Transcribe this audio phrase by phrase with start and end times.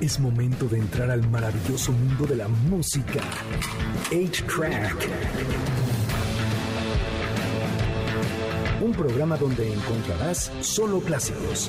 [0.00, 3.20] Es momento de entrar al maravilloso mundo de la música.
[4.12, 5.08] 8-Track.
[8.80, 11.68] Un programa donde encontrarás solo clásicos.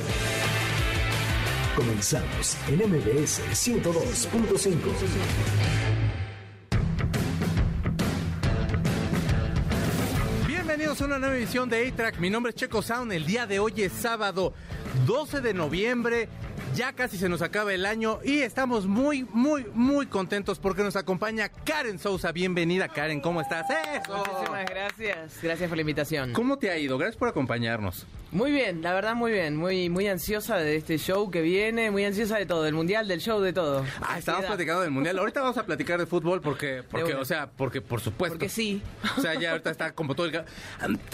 [1.75, 4.77] Comenzamos en MBS 102.5.
[10.45, 12.19] Bienvenidos a una nueva edición de A-Track.
[12.19, 13.11] Mi nombre es Checo Sound.
[13.11, 14.53] El día de hoy es sábado
[15.07, 16.29] 12 de noviembre.
[16.75, 20.95] Ya casi se nos acaba el año y estamos muy, muy, muy contentos porque nos
[20.95, 22.31] acompaña Karen Sousa.
[22.31, 23.21] Bienvenida, Karen.
[23.21, 23.65] ¿Cómo estás?
[23.69, 24.17] ¡Eso!
[24.17, 25.39] Muchísimas gracias.
[25.41, 26.33] Gracias por la invitación.
[26.33, 26.97] ¿Cómo te ha ido?
[26.97, 28.05] Gracias por acompañarnos.
[28.31, 29.55] Muy bien, la verdad muy bien.
[29.55, 33.19] Muy muy ansiosa de este show que viene, muy ansiosa de todo, del mundial, del
[33.19, 33.83] show, de todo.
[34.01, 35.17] Ah, estábamos platicando del mundial.
[35.17, 38.35] Ahorita vamos a platicar de fútbol porque, porque o sea, porque por supuesto.
[38.35, 38.81] Porque sí.
[39.17, 40.45] O sea, ya ahorita está como todo el...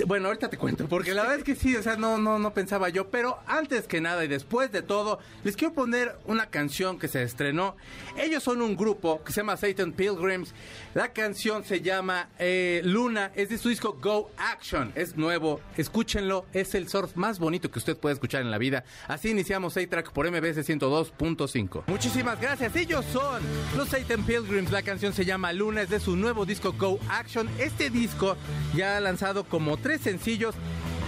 [0.05, 2.53] Bueno, ahorita te cuento, porque la verdad es que sí, o sea, no, no, no
[2.53, 3.09] pensaba yo.
[3.09, 7.23] Pero antes que nada y después de todo, les quiero poner una canción que se
[7.23, 7.77] estrenó.
[8.17, 10.53] Ellos son un grupo que se llama Satan Pilgrims.
[10.93, 14.91] La canción se llama eh, Luna, es de su disco Go Action.
[14.95, 18.83] Es nuevo, escúchenlo, es el más bonito que usted puede escuchar en la vida.
[19.07, 21.83] Así iniciamos A-Track por MBS 102.5.
[21.87, 23.41] Muchísimas gracias, ellos son
[23.77, 24.71] los Satan Pilgrims.
[24.71, 27.49] La canción se llama Luna, es de su nuevo disco Go Action.
[27.59, 28.35] Este disco
[28.73, 30.55] ya ha lanzado como tres sencillos.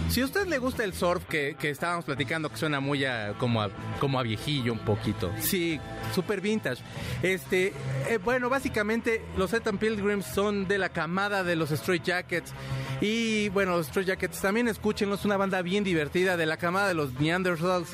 [0.10, 3.04] Si a usted le gusta el surf que, que estábamos platicando, que suena muy
[3.40, 5.32] como, a, como a viejillo un poquito.
[5.40, 5.82] Sí,
[6.16, 6.82] super vintage.
[7.22, 7.74] Este,
[8.08, 12.54] eh, bueno, básicamente los Satan Pilgrims son de la camada de los Stray Jackets.
[13.02, 16.96] Y bueno, los Jackets también escúchenlos, es una banda bien divertida de la camada de
[16.96, 17.90] los Neanderthals.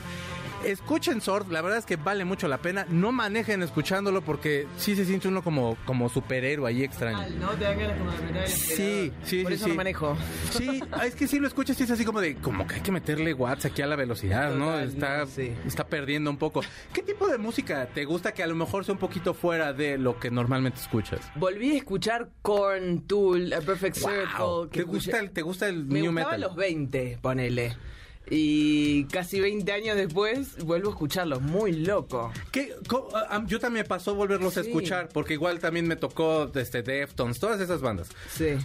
[0.63, 2.85] Escuchen surf, la verdad es que vale mucho la pena.
[2.89, 7.19] No manejen escuchándolo porque sí se siente uno como, como superhéroe ahí extraño.
[7.39, 9.69] No te dan ganas como de Sí, sí, Por sí, eso sí.
[9.71, 10.17] no manejo.
[10.51, 12.81] Sí, ah, es que si lo escuchas y es así como de, como que hay
[12.81, 14.65] que meterle watts aquí a la velocidad, ¿no?
[14.71, 15.53] Total, Está, no, sí.
[15.65, 16.61] está perdiendo un poco.
[16.93, 19.97] ¿Qué tipo de música te gusta que a lo mejor sea un poquito fuera de
[19.97, 21.19] lo que normalmente escuchas?
[21.35, 24.09] Volví a escuchar Korn, Tool, A Perfect Wow.
[24.11, 24.69] Circle.
[24.71, 26.33] que ¿Te gusta el, te gusta el Me new metal?
[26.33, 27.75] a los 20, ponele.
[28.29, 31.39] Y casi 20 años después vuelvo a escucharlo.
[31.39, 32.31] Muy loco.
[32.51, 32.73] ¿Qué?
[33.47, 37.59] Yo también me pasó volverlos a escuchar porque igual también me tocó este Deftones, todas
[37.59, 38.09] esas bandas.
[38.29, 38.55] Sí.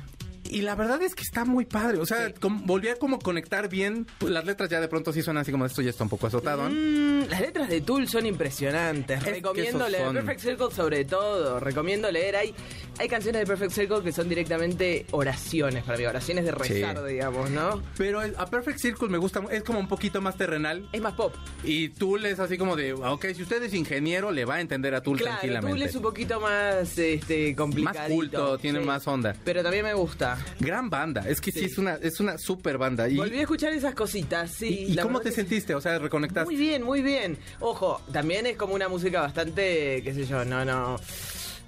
[0.51, 1.99] Y la verdad es que está muy padre.
[1.99, 2.35] O sea, Sí.
[2.41, 4.07] como- volví a como conectar bien.
[4.19, 6.27] Pues, Las letras ya de pronto sí suenan así como esto ya está un poco
[6.27, 6.69] azotado.
[6.71, 9.23] Mm, las letras de Tool son impresionantes.
[9.23, 11.61] que Recomiendo leer son- Perfect Circle sobre todo.
[11.61, 12.37] Recomiendo leer.
[12.37, 12.55] Hay,
[12.99, 16.05] hay canciones de Perfect Circle que son directamente oraciones para mí.
[16.07, 17.13] Oraciones de rezar, Sí.
[17.13, 17.83] digamos, ¿no?
[17.97, 20.89] Pero el- a Perfect Circle me gusta, es como un poquito más terrenal.
[20.93, 21.35] Es más pop.
[21.65, 24.95] Y Tool es así como de, ok, si usted es ingeniero, le va a entender
[24.95, 25.79] a Tool Claro, tranquilamente.
[25.79, 28.01] Tool es un poquito más este, complicadito.
[28.01, 29.35] Más culto, tiene más onda.
[29.45, 30.38] Pero también me gusta.
[30.61, 31.65] Gran banda, es que sí, Sí.
[31.67, 33.09] es una es una super banda.
[33.09, 34.87] Y, Volví a escuchar esas cositas, sí.
[34.89, 35.75] y- y cómo te sentiste?
[35.75, 36.45] O sea, reconectaste.
[36.45, 37.39] Muy bien, muy bien.
[37.61, 40.99] Ojo, también es como una música bastante, qué sé yo, no, no.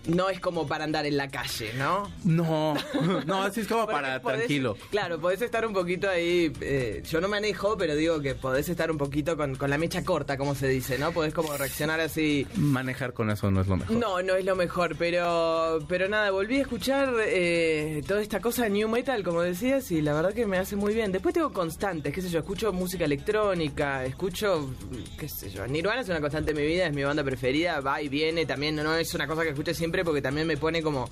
[0.07, 2.11] No es como para andar en la calle, ¿no?
[2.25, 2.75] No,
[3.27, 4.77] no, así es como para podés- tranquilo.
[4.91, 6.51] Claro, podés estar un poquito ahí.
[6.63, 10.03] eh, yo no manejo, pero digo que podés estar un poquito con, con la mecha
[10.03, 11.13] corta, como se dice, ¿no?
[11.13, 12.47] Podés como reaccionar así.
[12.57, 13.97] Manejar con eso no es lo mejor.
[13.97, 18.65] No, no es lo mejor, pero pero nada, volví a escuchar eh, toda esta cosa
[18.65, 21.13] de new metal, como decías, y la verdad que me hace muy bien.
[21.13, 24.71] Después tengo constantes, qué sé yo, escucho música electrónica, escucho,
[25.19, 28.01] qué sé yo, Nirvana es una constante en mi vida, es mi banda preferida, va
[28.01, 31.09] y viene, también no es una cosa que escuche siempre porque también me pone como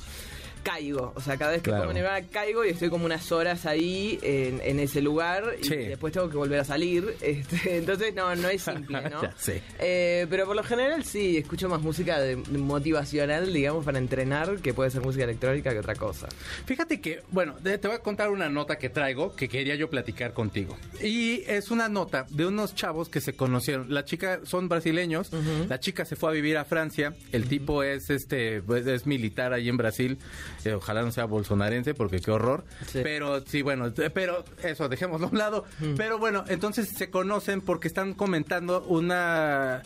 [0.62, 1.84] caigo, o sea, cada vez que Claro.
[1.84, 5.76] pongo Nirvana caigo y estoy como unas horas ahí en, en ese lugar y Sí.
[5.76, 9.22] después tengo que volver a salir, este, entonces no, no es simple, ¿no?
[9.22, 9.62] Ya sé.
[9.78, 14.72] Eh, pero por lo general sí, escucho más música de, motivacional, digamos, para entrenar, que
[14.74, 16.28] puede ser música electrónica que otra cosa.
[16.66, 20.32] Fíjate que, bueno, te voy a contar una nota que traigo que quería yo platicar
[20.32, 20.76] contigo.
[21.02, 23.92] Y es una nota de unos chavos que se conocieron.
[23.92, 25.30] La chica son brasileños,
[25.68, 29.52] la chica se fue a vivir a Francia, el tipo es este pues, es militar
[29.52, 30.18] ahí en Brasil.
[30.64, 32.64] Eh, ojalá no sea bolsonarense porque qué horror.
[32.86, 33.00] Sí.
[33.02, 35.64] Pero sí, bueno, pero eso dejémoslo a un lado.
[35.96, 39.82] Pero bueno, entonces se conocen porque están comentando una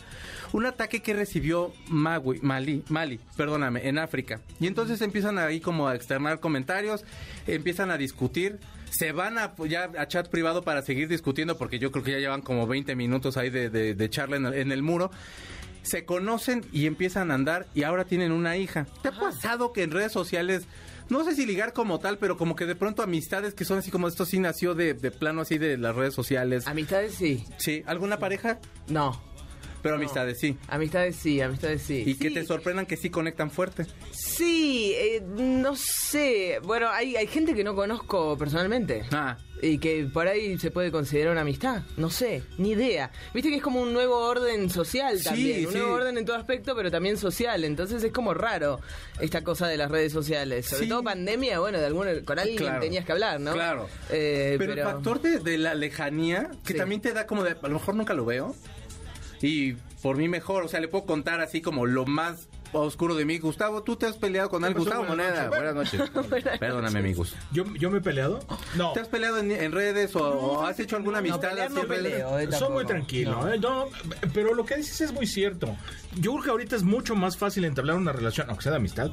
[0.51, 4.39] un ataque que recibió Magui- Mali, Mali, perdóname, en África.
[4.59, 7.03] Y entonces empiezan ahí como a externar comentarios,
[7.47, 8.59] empiezan a discutir,
[8.91, 12.19] se van a ya a chat privado para seguir discutiendo porque yo creo que ya
[12.19, 15.09] llevan como 20 minutos ahí de, de- de charla en el, en el muro.
[15.83, 18.87] Se conocen y empiezan a andar y ahora tienen una hija.
[19.01, 20.63] ¿Te ha pasado que en redes sociales
[21.09, 23.91] no sé si ligar como tal, pero como que de pronto amistades que son así
[23.91, 26.65] como esto sí nació de, de plano así de las redes sociales.
[26.65, 28.59] Amistades sí, Sí, ¿alguna pareja?
[28.87, 29.32] no.
[29.83, 30.57] Pero amistades sí.
[30.69, 32.03] Amistades sí, amistades sí.
[32.07, 33.85] Y que te sorprendan que sí conectan fuerte.
[34.11, 36.59] Sí, eh, no sé.
[36.63, 39.03] Bueno, hay, hay gente que no conozco personalmente.
[39.11, 41.83] Ah, Y que por ahí se puede considerar una amistad.
[41.97, 43.11] No sé, ni idea.
[43.33, 45.65] Viste que es como un nuevo orden social Sí, también.
[45.67, 45.77] Un sí.
[45.79, 47.63] nuevo orden en todo aspecto, pero también social.
[47.65, 48.79] Entonces es como raro
[49.19, 50.65] esta cosa de las redes sociales.
[50.65, 52.79] Sobre todo pandemia, bueno, de alguna, con alguien Claro.
[52.81, 53.51] tenías que hablar, ¿no?
[53.53, 53.89] Claro.
[54.09, 57.67] Eh, pero, el factor de, de la lejanía, que también te da como de, a
[57.67, 58.55] lo mejor nunca lo veo.
[59.43, 63.25] Y por mí mejor, o sea, le puedo contar así como lo más oscuro de
[63.25, 63.39] mí.
[63.39, 64.75] Gustavo, ¿tú te has peleado con pasó?
[64.75, 66.01] Gustavo Buenas Moneda, buenas noches.
[66.59, 67.35] Perdóname, amigos.
[67.51, 68.39] ¿Yo, ¿Yo me he peleado?
[68.75, 68.93] No.
[68.93, 71.83] ¿Te has peleado en, en redes o, o has hecho alguna No, amistad así no
[71.83, 73.59] peleo, eh, Soy muy tranquilo, ¿eh?
[73.59, 73.87] No,
[74.33, 75.75] pero lo que dices es muy cierto.
[76.15, 79.11] Yo creo que ahorita es mucho más fácil entablar una relación, aunque sea de amistad,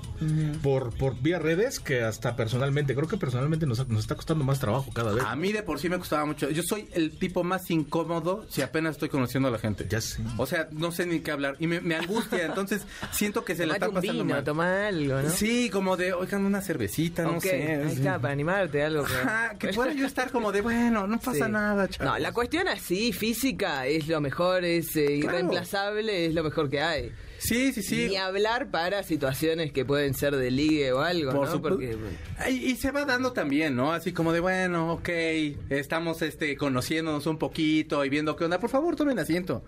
[0.62, 2.94] por, por vía redes que hasta personalmente.
[2.94, 5.24] Creo que personalmente nos, nos está costando más trabajo cada vez.
[5.24, 6.50] A mí de por sí me costaba mucho.
[6.50, 9.86] Yo soy el tipo más incómodo si apenas estoy conociendo a la gente.
[9.88, 10.22] Ya sé.
[10.36, 11.56] O sea, no sé ni qué hablar.
[11.58, 12.44] Y me, me angustia.
[12.46, 12.82] Entonces
[13.12, 14.44] siento que se la Tomate están un pasando vino, mal.
[14.44, 15.30] toma algo, ¿no?
[15.30, 17.80] Sí, como de, oigan, una cervecita, no Ok, sé.
[17.84, 19.12] ahí está, para animarte, algo que...
[19.12, 21.52] Ajá, que pueda yo estar como de, bueno, no pasa Sí.
[21.52, 22.12] nada, chavos.
[22.12, 25.36] No, la cuestión así, física, es lo mejor, es eh, Claro.
[25.38, 27.12] irreemplazable, es lo mejor que hay.
[27.38, 28.06] Sí, sí, sí.
[28.10, 31.52] Ni hablar para situaciones que pueden ser de ligue o algo, Por ¿no?
[31.52, 31.78] supuesto.
[31.78, 33.94] Porque Y, y se va dando también, ¿no?
[33.94, 35.08] Así como de, bueno, ok,
[35.70, 38.58] estamos este, conociéndonos un poquito y viendo qué onda.
[38.60, 39.62] Por favor, tomen asiento.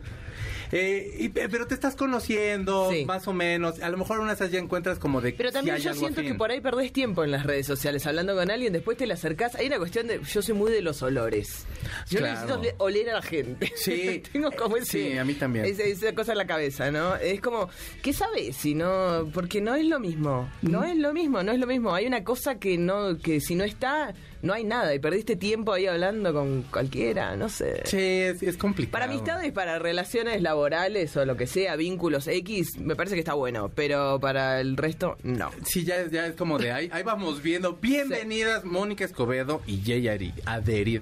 [0.72, 3.04] Eh, y- pero te estás conociendo, Sí.
[3.04, 3.80] más o menos.
[3.82, 6.32] A lo mejor una esas ya encuentras como de Pero también yo siento afín.
[6.32, 9.12] que por ahí perdés tiempo en las redes sociales hablando con alguien, después te le
[9.14, 9.54] acercás.
[9.54, 10.20] Hay una cuestión de.
[10.22, 11.66] Yo soy muy de los olores.
[12.08, 12.32] Yo Claro.
[12.34, 13.70] necesito ole- oler a la gente.
[13.76, 14.22] Sí.
[14.32, 15.10] Tengo como ese.
[15.12, 15.64] Sí, a mí también.
[15.66, 17.16] Esa, esa cosa en la cabeza, ¿no?
[17.16, 17.68] Es como,
[18.02, 19.28] ¿qué sabes si no.?
[19.34, 20.48] Porque no es lo mismo.
[20.62, 21.94] No es lo mismo, no es lo mismo.
[21.94, 23.18] Hay una cosa que no.
[23.18, 24.94] que si no está, no hay nada.
[24.94, 27.82] Y perdiste tiempo ahí hablando con cualquiera, no sé.
[27.84, 28.92] Sí, es, es complicado.
[28.92, 33.34] Para amistades, para relaciones laborales o lo que sea, vínculos X, me parece que está
[33.34, 35.50] bueno, pero para el resto, no.
[35.64, 36.90] Sí, ya, es- ya es como de ahí.
[36.92, 37.72] Ahí vamos viendo.
[37.80, 41.00] Bienvenidas, Mónica Escobedo y Jay Ari- Aderid.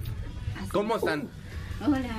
[0.71, 1.29] ¿Cómo están?
[1.85, 2.09] Hola.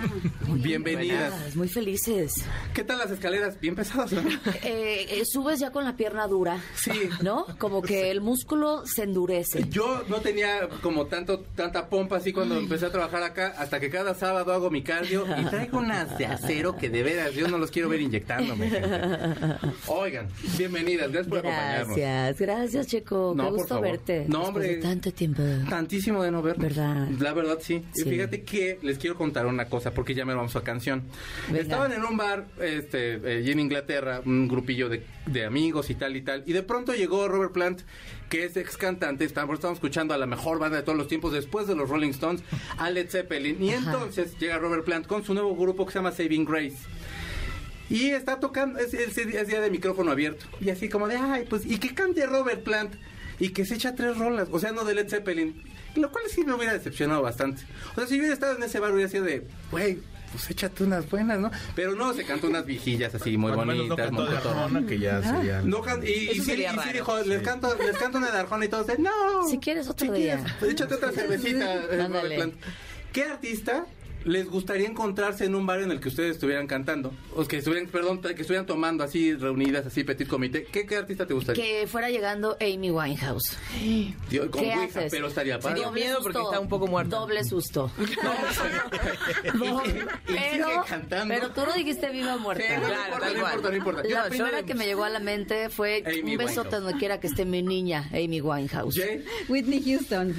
[0.57, 1.31] Bienvenidas.
[1.31, 2.33] Buenas, muy felices.
[2.75, 3.61] ¿Qué tal las escaleras?
[3.61, 4.21] Bien pesadas, ¿no?
[4.63, 6.61] Eh, eh, subes ya con la pierna dura.
[6.75, 6.91] Sí.
[7.23, 7.47] ¿No?
[7.59, 9.65] Como que el músculo se endurece.
[9.71, 13.89] Yo no tenía como tanto tanta pompa así cuando empecé a trabajar acá, hasta que
[13.91, 17.59] cada sábado hago mi cardio y traigo unas de acero que de veras yo no
[17.59, 18.69] los quiero ver inyectándome.
[18.71, 18.89] gente.
[19.87, 20.29] Oigan,
[20.59, 21.97] bienvenidas, gracias por acompañarnos.
[21.97, 23.33] Gracias, gracias, Checo.
[23.37, 23.83] No, Qué gusto favor.
[23.85, 24.25] verte.
[24.29, 24.69] No, hombre.
[24.69, 25.43] de tanto tiempo.
[25.69, 26.57] Tantísimo de no ver.
[26.59, 27.09] ¿Verdad?
[27.21, 27.83] La verdad, sí.
[27.95, 28.09] Y Sí.
[28.11, 31.03] fíjate que les quiero contar una cosa, porque ya me vamos a canción.
[31.49, 31.61] Venga.
[31.61, 35.95] Estaban en un bar este, eh, allí en Inglaterra, un grupillo de, de amigos y
[35.95, 37.81] tal y tal, y de pronto llegó Robert Plant,
[38.29, 41.33] que es ex cantante, estamos, estamos escuchando a la mejor banda de todos los tiempos,
[41.33, 42.43] después de los Rolling Stones,
[42.79, 43.63] a Led Zeppelin.
[43.63, 43.93] Y Ajá.
[43.93, 46.77] entonces llega Robert Plant con su nuevo grupo que se llama Saving Grace.
[47.91, 50.47] Y está tocando, es, es- es día de micrófono abierto.
[50.61, 52.95] Y así como de, ay, pues, y que cante Robert Plant.
[53.39, 55.63] Y que se echa tres rolas, o sea, no de Led Zeppelin.
[55.97, 57.63] Lo cual sí me hubiera decepcionado bastante.
[57.93, 59.99] O sea, si yo hubiera estado en ese bar, hubiera sido de, güey,
[60.33, 61.51] pues échate unas buenas, ¿no?
[61.75, 64.07] Pero no, se cantó unas vigillas así muy menos no bonitas.
[64.07, 64.23] cantó.
[64.51, 65.61] Arjona, que ya sería...
[65.61, 68.39] No can- y, y sí, sería y sí dijo, les canto, les canto una de
[68.39, 69.47] Arjona y todos de, no.
[69.51, 70.37] Si quieres otro si día.
[70.37, 71.75] quieres, pues échate otra cervecita.
[71.91, 72.53] eh.
[73.13, 73.85] ¿Qué artista
[74.25, 77.13] les gustaría encontrarse en un bar en el que ustedes estuvieran cantando?
[77.37, 80.65] O que estuvieran, perdón, que estuvieran tomando así, reunidas, así, petit comité.
[80.65, 81.63] ¿Qué, qué artista te gustaría?
[81.63, 83.51] Que fuera llegando Amy Winehouse.
[83.51, 85.11] Con ¿Qué Ouija, haces?
[85.11, 85.75] pero estaría padre.
[85.77, 87.17] Tenía miedo porque está un poco muerta.
[87.17, 87.91] Doble susto.
[89.55, 91.35] Doble- Y sigue pero, cantando.
[91.35, 92.63] pero tú no dijiste viva o muerta.
[92.67, 94.03] Sí, no, Claro, importa, no importa, no importa.
[94.09, 96.83] Yo La primera que me llegó a la mente fue Amy un besote Winehouse.
[96.85, 98.95] donde quiera que esté mi niña, Amy Winehouse.
[98.97, 100.35] Jay, Whitney Houston.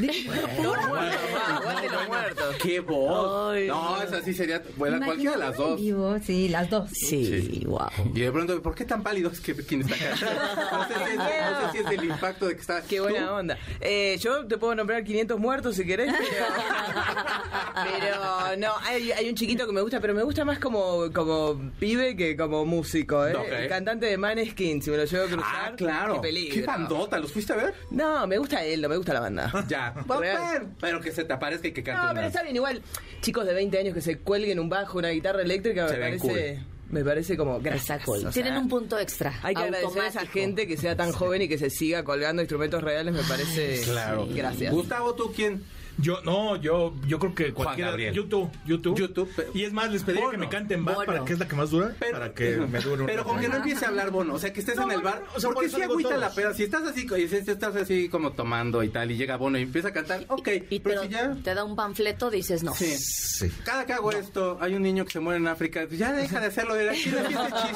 [1.47, 2.55] Aguante los muertos.
[2.61, 3.53] qué voz.
[3.55, 5.79] Ay, no, esa sí sería, bueno, cualquiera de las dos.
[5.79, 6.89] Vivo, sí, las dos.
[6.91, 7.63] Sí, Sí.
[7.65, 7.87] wow.
[8.13, 10.13] Y de pronto, ¿por qué tan pálido es que quien está acá?
[10.73, 12.81] No sé si es, no sé si es el impacto de que está.
[12.83, 13.33] Qué buena ¿Tú?
[13.33, 13.57] onda.
[13.81, 16.45] Eh, yo te puedo nombrar 500 muertos si querés, pero,
[17.83, 21.71] pero no, hay, hay un chiquito que me gusta, pero me gusta más como, como
[21.79, 23.25] pibe que como músico.
[23.25, 23.33] ¿eh?
[23.63, 25.51] El cantante de Maneskin, si me lo llevo a cruzar.
[25.53, 26.15] Ah, claro.
[26.15, 26.53] Qué peligro.
[26.55, 27.73] Qué bandota, ¿los fuiste a ver?
[27.91, 29.51] No, me gusta él, no me gusta la banda.
[29.67, 29.93] Ya.
[30.19, 30.39] Real.
[30.51, 32.81] Pero, pero que se te aparezca y que cante No, pero está bien, igual.
[33.21, 36.59] Chicos de 20 años que se cuelguen un bajo, una guitarra eléctrica, Se me parece,
[36.89, 38.03] me parece como gracias.
[38.03, 38.17] Cool.
[38.17, 39.39] o sea, Tienen un punto extra.
[39.43, 40.33] Hay que agradecer a esa automático.
[40.33, 43.81] gente que sea tan joven y que se siga colgando instrumentos reales, me parece.
[43.83, 44.27] Claro.
[44.33, 44.73] Gracias.
[44.73, 45.63] Gustavo, ¿tú quién?
[45.97, 47.91] Yo, no, yo, yo creo que cualquiera.
[47.91, 48.13] Gabriel.
[48.13, 48.97] YouTube, YouTube.
[48.97, 51.05] YouTube, Y es más, les pediría que me canten más Bono.
[51.05, 51.93] para que es la que más dura.
[52.11, 54.51] para que me dure un Pero con que no empiece a hablar Bono, o sea,
[54.51, 56.21] que estés No, en el bar, no, o sea, por porque si agüita todos.
[56.21, 59.37] la peda, si estás así, y si estás así como tomando y tal, y llega
[59.37, 61.35] Bono y empieza a cantar, ok, Y pero te, si ya...
[61.43, 62.73] te da un panfleto, dices no.
[62.73, 62.95] Sí.
[62.97, 63.51] Sí.
[63.63, 66.39] Cada que hago esto, hay un niño que se muere en África, pues ya deja
[66.39, 67.17] de hacerlo, de este chiste.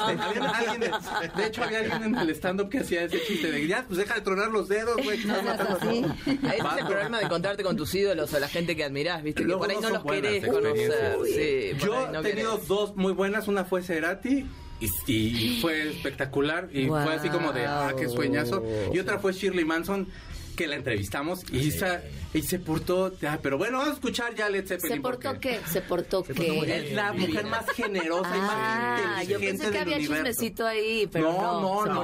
[0.08, 0.90] Había alguien de,
[1.36, 4.14] de hecho, había alguien en el stand-up que hacía ese chiste de ya, pues deja
[4.14, 5.18] de tronar los dedos, güey.
[5.20, 6.02] que No estás seas matando a así.
[6.02, 6.16] todos".
[6.54, 9.44] Ese es el problema de encontrarte con tus ídolos o la gente que admirás, ¿viste?
[9.46, 11.16] Que por ahí no no los querés conocer.
[11.26, 12.68] Sí, por Yo no he tenido querés.
[12.68, 14.46] dos muy buenas, una fue Cerati
[14.80, 18.62] y, y fue espectacular y fue así como de, ah, qué sueñazo.
[18.92, 20.08] Y otra fue Shirley Manson
[20.56, 22.02] que la entrevistamos y, esa-
[22.34, 24.96] y se portó, ah, pero bueno, vamos a escuchar ya Led Zeppelin.
[24.96, 25.60] ¿Se portó porque qué?
[25.70, 26.78] ¿Se portó qué?
[26.88, 30.24] Es la mujer más generosa y Ah, más yo inteligente pensé que del había universo.
[30.24, 31.40] chismecito ahí, pero no.
[31.40, 32.02] no, no, no,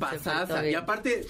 [0.00, 1.24] portó Y aparte,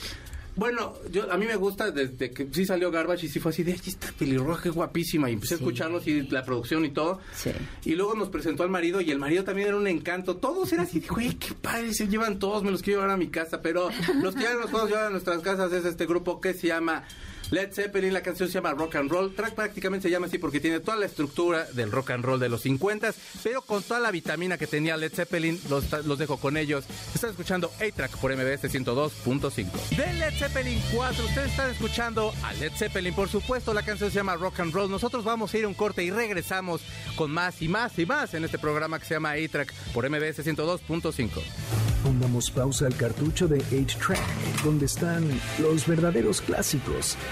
[0.56, 3.62] bueno, yo a mí me gusta desde que sí salió Garbage y sí fue así
[3.62, 5.28] de, aquí está pelirroja, que guapísima.
[5.28, 7.20] Y empecé a escucharlos y la producción y todo.
[7.34, 7.50] Sí.
[7.84, 10.36] Y luego nos presentó al marido y el marido también era un encanto.
[10.36, 13.28] Todos eran así, güey, qué padre, se llevan todos, me los quiero llevar a mi
[13.28, 13.60] casa.
[13.62, 13.88] Pero
[14.22, 17.04] los que ya nos podemos llevar a nuestras casas es este grupo que se llama
[17.50, 18.12] Led Zeppelin.
[18.12, 19.34] La canción se llama Rock and Roll.
[19.34, 22.48] Track prácticamente se llama así porque tiene toda la estructura del rock and roll de
[22.48, 22.94] los 50
[23.42, 26.84] pero con toda la vitamina que tenía Led Zeppelin, los, los dejo con ellos.
[27.14, 29.88] Están escuchando A-Track por MBS 102.5.
[29.96, 34.16] De Led Zeppelin 4, ustedes están escuchando a Led Zeppelin, por supuesto, la canción se
[34.16, 34.90] llama Rock and Roll.
[34.90, 36.82] Nosotros vamos a ir a un corte y regresamos
[37.16, 40.44] con más y más y más en este programa que se llama A-Track por MBS
[40.44, 41.28] 102.5.
[42.02, 45.26] Pongamos pausa al cartucho de 8-Track, donde están
[45.58, 47.16] los verdaderos clásicos,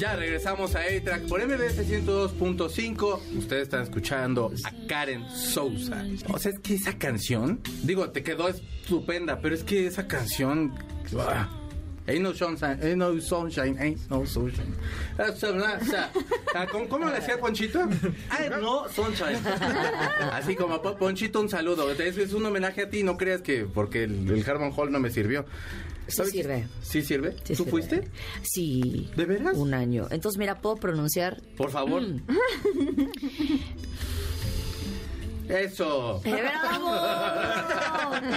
[0.00, 3.20] Ya regresamos a A-Track por MBS 102.5.
[3.36, 6.02] Ustedes están escuchando a Karen Sousa.
[6.32, 10.72] O sea, es que esa canción, digo, te quedó estupenda, pero es que esa canción.
[11.18, 11.50] ah,
[12.06, 14.74] Ain't no sunshine, ain't no sunshine, ain't no sunshine.
[15.18, 15.26] Ah,
[16.54, 17.80] ah, ¿Cómo, le hacía Ponchito?
[18.30, 19.36] Ain't no sunshine.
[20.32, 21.88] Así como "Po- Ponchito, un saludo.
[21.92, 25.10] Es un homenaje a ti, no creas que porque el, el Harmon Hall no me
[25.10, 25.44] sirvió.
[26.10, 26.66] Sí sirve.
[26.82, 27.36] ¿Sí sirve?
[27.44, 28.08] Sí, ¿Tú fuiste?
[28.42, 29.10] Sí.
[29.16, 29.56] ¿De veras?
[29.56, 30.06] Un año.
[30.10, 31.40] Entonces, mira, puedo pronunciar.
[31.56, 32.02] Por favor.
[32.02, 32.20] Mm.
[35.48, 36.20] Eso.
[36.24, 36.94] ¡Eh, ¡Bravo!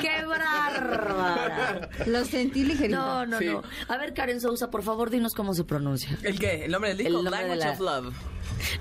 [0.01, 1.89] ¡Qué bárbara!
[2.07, 2.97] Lo sentí ligerito.
[2.99, 3.45] No, no, Sí.
[3.45, 3.61] no.
[3.87, 6.17] A ver, Karen Sousa, por favor, dinos cómo se pronuncia.
[6.23, 6.65] ¿El qué?
[6.65, 7.19] ¿El nombre del disco?
[7.19, 8.15] El nombre de Language la- of Love.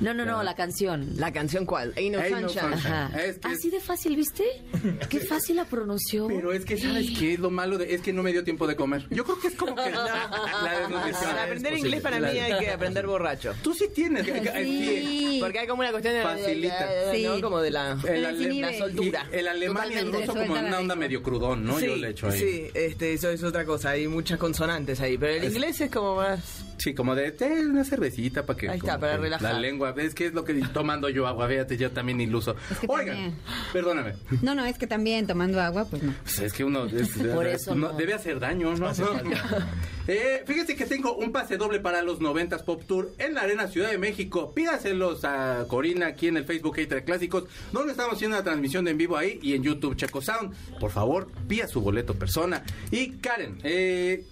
[0.01, 1.11] No, no, no, la canción.
[1.17, 1.93] ¿La canción cuál?
[1.97, 2.71] Ain't no Ain't no sunshine.
[2.73, 2.93] sunshine.
[2.93, 3.23] Ajá.
[3.25, 4.45] Es que- Así de fácil, ¿viste?
[5.09, 6.27] Qué fácil la pronunció.
[6.29, 7.35] Pero es que, ¿sabes qué?
[7.35, 7.95] Es lo malo de...
[7.95, 9.07] Es que no me dio tiempo de comer.
[9.11, 10.31] Yo creo que es como que la,
[10.63, 11.31] la desnutrición.
[11.31, 13.55] Para aprender inglés para mí hay que aprender borracho.
[13.63, 14.25] Tú sí tienes.
[14.27, 14.33] Sí.
[14.63, 15.39] Sí.
[15.41, 16.23] Porque hay como una cuestión de...
[16.23, 16.89] Facilita.
[17.07, 17.13] ¿no?
[17.13, 17.41] Sí.
[17.43, 17.99] Como de la...
[18.09, 19.27] El, ale- la soltura.
[19.33, 21.79] y el alemán y el ruso como una onda medio crudón, ¿no?
[21.79, 22.39] sí, Yo le echo ahí.
[22.39, 23.91] sí, este, eso es otra cosa.
[23.91, 25.17] Hay muchas consonantes ahí.
[25.19, 26.65] Pero el Es- inglés es como más...
[26.83, 28.69] Sí, como de "Té, una cervecita para que...
[28.69, 29.55] Ahí está, como para que relajar.
[29.55, 31.47] La lengua, ¿ves qué es lo que tomando yo agua?
[31.49, 32.57] Fíjate, yo también iluso.
[32.81, 33.35] que Oigan, también.
[33.73, 34.15] perdóname.
[34.43, 36.13] No, no, es que también tomando agua, pues no.
[36.23, 37.97] Pues es que uno es- Por eso no- no.
[37.99, 38.91] debe hacer daño, ¿no?
[40.09, 43.69] Eh, fíjese que tengo un pase doble para los 90s Pop Tour en la Arena
[43.69, 44.53] Ciudad de México.
[44.53, 48.99] Pídaselos a Corina aquí en el Facebook Hater Clásicos, donde estamos haciendo una transmisión en
[48.99, 50.53] vivo ahí y en YouTube Checo Sound.
[50.81, 52.65] Por favor, pida su boleto persona.
[52.91, 54.25] Y Karen, eh,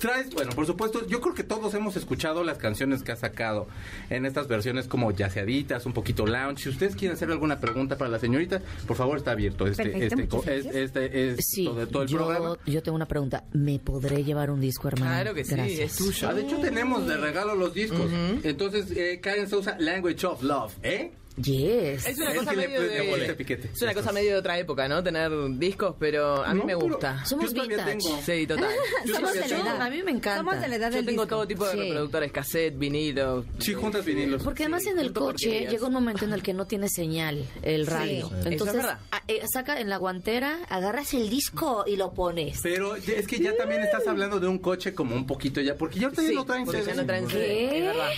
[0.00, 3.66] Traes, bueno, por supuesto, yo creo que todos hemos escuchado las canciones que ha sacado
[4.10, 6.64] en estas versiones como yaceaditas, un poquito lounge.
[6.64, 10.04] Si ustedes quieren hacer alguna pregunta para la señorita, por favor, está abierto este, Perfecto,
[10.04, 10.74] este, muchas co- es- gracias.
[10.76, 12.56] este es Sí, todo, todo el yo, programa.
[12.66, 13.44] yo tengo una pregunta.
[13.52, 15.12] ¿Me podré llevar un disco, hermano?
[15.12, 16.28] Claro que sí, es tuyo.
[16.28, 18.10] Ah, de hecho, tenemos de regalo los discos.
[18.42, 21.12] Entonces, eh, Karen Sousa, Language of Love, ¿eh?
[21.36, 22.06] Yes.
[22.06, 23.34] Es una cosa medio de...
[23.36, 23.70] piquete.
[23.74, 25.02] Es una cosa medio de otra época, ¿no?
[25.02, 27.24] Tener discos, pero a mí No, me gusta.
[27.26, 27.84] Somos yo vintage.
[27.98, 28.20] tengo.
[28.24, 28.70] Sí, total.
[29.04, 29.82] Yo Somos de la edad.
[29.82, 30.38] A mí me encanta.
[30.38, 31.36] Somos de la edad Yo del tengo disco.
[31.36, 31.78] todo tipo de Sí.
[31.78, 33.44] reproductores, cassette, vinilo.
[33.58, 34.42] Sí, juntas vinilos.
[34.42, 35.72] Porque además en el coche porquerías.
[35.72, 38.26] llega un momento en el que no tiene señal el radio.
[38.26, 42.60] Eso es Entonces, a- eh, saca en la guantera, agarras el disco y lo pones.
[42.62, 46.00] Pero es que ya también estás hablando de un coche como un poquito ya, porque
[46.00, 46.94] ya ustedes Sí, no traen ya CD.
[46.94, 47.32] no traen ¿Qué?
[47.34, 48.10] CD, es verdad.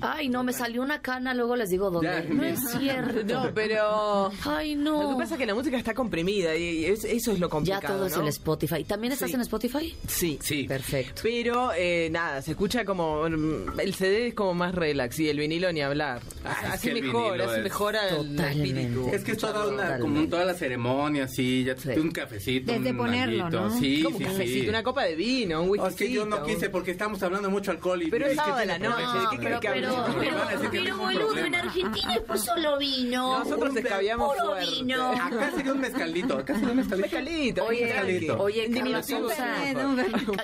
[0.00, 2.08] Ay, no, me salió una cana, luego les digo dónde.
[2.08, 3.24] Ya, no es cierto.
[3.44, 4.30] No, pero...
[4.44, 5.18] Ay, Lo que no.
[5.18, 8.06] pasa es que la música está comprimida y es- eso es lo Ya complicado, todo
[8.06, 8.22] es ¿no?
[8.22, 8.84] el Spotify.
[8.84, 9.34] ¿También estás Sí.
[9.36, 9.96] en Spotify?
[10.06, 10.38] Sí.
[10.42, 10.64] Sí.
[10.64, 11.20] Perfecto.
[11.22, 15.38] Pero eh, nada, se escucha como mm, el CD es como más relax y el
[15.38, 16.20] vinilo ni hablar.
[16.44, 18.68] Ah, es así mejor, así es- mejora el Totalmente.
[18.68, 19.08] espíritu.
[19.12, 21.90] Es que es toda una, como toda la ceremonia, sí, ya Sí.
[21.98, 23.78] un cafecito, Desde un ponerlo, manguito, ¿no?
[23.78, 24.36] Sí, Como sí, un sí.
[24.36, 25.88] cafecito, una copa de vino, un Oh, whisky.
[25.88, 28.58] es que yo no quise porque estamos hablando mucho alcohol y Pero es que sábado
[28.58, 29.02] de la noche.
[29.18, 31.54] ¿de qué crees que pero, pero, pero, un boludo, en.
[31.54, 33.38] Argentina es solo vino.
[33.40, 34.70] Nosotros escabiamos Puro fuerte.
[34.70, 35.08] vino.
[35.10, 37.06] Acá sería un mezcalito, acá sería un mezcalito.
[37.08, 38.38] Mezcalito, Oye, mezcalito.
[38.42, 39.56] oye, diminutivo, Sousa.
[39.74, 40.00] Un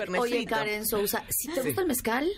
[0.08, 0.44] Un Oye.
[0.44, 2.28] Karen Sousa, si te gusta el mezcal,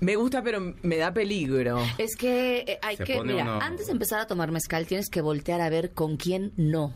[0.00, 1.78] Me gusta, pero me da peligro.
[1.98, 5.08] es que eh, hay Se que, mira, uno- antes de empezar a tomar mezcal, tienes
[5.08, 6.92] que voltear a ver con quién no.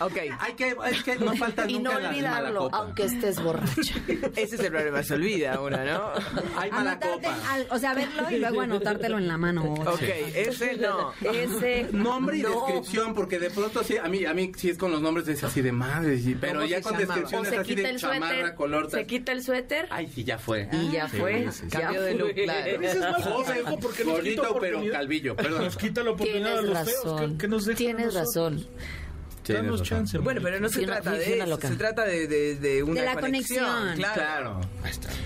[0.00, 2.76] Ok, Hay que, es que no falta Y no nunca la mala olvidarlo, copa.
[2.78, 3.94] aunque estés borracho.
[4.36, 6.10] ese es el problema, se olvida uno, ¿no?
[6.56, 7.52] Hay mala Anotarte, copa.
[7.52, 9.62] al- o sea, verlo y luego anotártelo en la mano.
[9.74, 10.02] Ok,
[10.34, 11.12] ese no.
[11.22, 11.88] Ese.
[11.92, 12.50] Nombre y no.
[12.66, 15.44] descripción, porque de pronto sí, a mí, a mí sí es con los nombres es
[15.44, 17.14] así de madre, sí, pero ¿Cómo ya se con llamaba?
[17.14, 18.54] O descripción es se así quita de el chamarra, suéter.
[18.54, 18.90] color.
[18.90, 19.86] Se quita el suéter.
[19.90, 20.68] Ay, sí, ya fue.
[20.72, 21.44] Y ya Sí, fue.
[21.52, 21.66] sí, sí.
[21.68, 22.42] ya Cambio de look, fue.
[22.44, 22.66] claro.
[22.66, 24.92] Ese es más Joven, consejo porque nos quita gordito, pero oportunidad.
[24.92, 25.64] calvillo, perdón.
[25.64, 27.32] Nos quita la oportunidad Tienes a los feos razón.
[27.32, 28.26] que, que nos dejan a Tienes nosotros.
[28.26, 28.66] razón.
[29.52, 30.16] Danos chance.
[30.18, 31.68] Bueno, pero no se trata de una eso, loca.
[31.68, 33.64] se trata de, de, de una De la conexión.
[33.66, 33.96] conexión.
[33.96, 34.14] Claro.
[34.14, 34.60] Claro.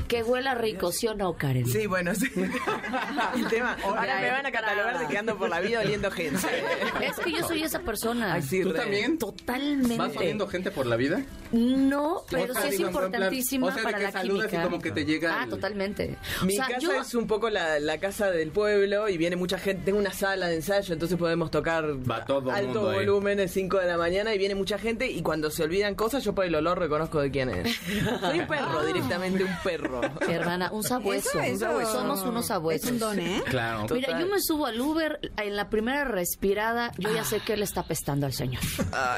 [0.08, 1.66] Que huela rico, ¿sí o no, Karen?
[1.66, 2.26] Sí, bueno, sí.
[3.36, 3.76] El tema.
[3.84, 6.38] Ahora me van a catalogar de que ando por la vida oliendo gente.
[7.02, 8.34] Es que yo soy esa persona.
[8.34, 8.78] Ay, sí, ¿Tú re.
[8.80, 9.18] también?
[9.18, 9.96] Totalmente.
[9.96, 11.22] ¿Vas oliendo gente por la vida?
[11.52, 14.04] No, pero O sea, sí es digo, en plan- importantísima o sea, de para que
[14.04, 14.62] la saludas y química.
[14.70, 16.16] como que te llega Ah, el- totalmente.
[16.42, 19.36] Mi o sea, casa yo es un poco la, la casa del pueblo y viene
[19.36, 19.84] mucha gente.
[19.84, 22.96] Tengo una sala de ensayo, entonces podemos tocar Va todo alto mundo ahí.
[23.06, 25.10] volumen a 5 de la mañana y viene mucha gente.
[25.10, 27.76] Y cuando se olvidan cosas, yo por el olor reconozco de quién es.
[28.20, 30.00] Soy un perro, directamente un perro.
[30.28, 31.38] hermana, un sabueso.
[31.40, 31.92] Eso, eso.
[31.92, 32.86] Somos unos sabuesos.
[32.86, 33.42] Es un don, ¿eh?
[33.46, 33.86] Claro.
[33.92, 37.64] Mira, yo me subo al Uber, en la primera respirada, yo ya sé que le
[37.64, 38.62] está pestando al señor.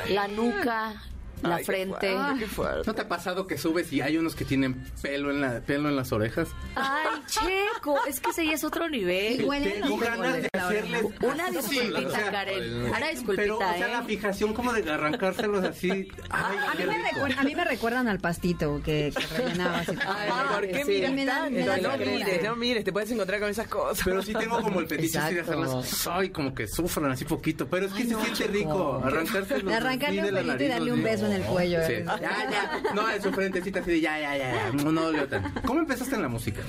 [0.09, 1.03] La nuca,
[1.43, 2.13] la Ay, qué frente.
[2.15, 2.83] fuerte, qué fuerte.
[2.87, 5.89] ¿No te ha pasado que subes y hay unos que tienen pelo en, la, pelo
[5.89, 6.49] en las orejas?
[6.75, 9.41] Ay, Checo, es que ese ya es otro nivel.
[9.41, 11.05] Y huele Tengo rico, ganas de hacerles...
[11.23, 12.83] Una disculpita, o sea, Karen.
[12.85, 14.05] Una Pero, o disculpita, sea, la ¿eh?
[14.07, 15.91] fijación como de arrancárselos así...
[16.31, 17.09] Ay, A qué mí, me rico.
[17.13, 19.93] recuerdan, a mí me recuerdan al pastito que, que rellenaba así.
[20.07, 20.91] Ay, ¿Por qué sí.
[20.93, 21.71] miras Me da- me tanto?
[21.71, 22.25] da No ternura.
[22.27, 24.01] mires, no mires, te puedes encontrar con esas cosas.
[24.05, 26.07] Pero sí tengo como el fetiche así de hacerlas...
[26.11, 27.67] Ay, como que sufran así poquito.
[27.69, 31.29] Pero es que se siente rico arrancárselos De arrancarle un pelito y darle un beso
[31.31, 31.79] en el cuello.
[31.87, 31.95] Sí.
[32.07, 32.21] Ya,
[32.51, 32.83] ya.
[32.95, 34.73] No, en su frentecita así de ya, ya, ya, ya.
[34.73, 35.61] No, no dolió tanto.
[35.67, 36.61] ¿Cómo empezaste en la música?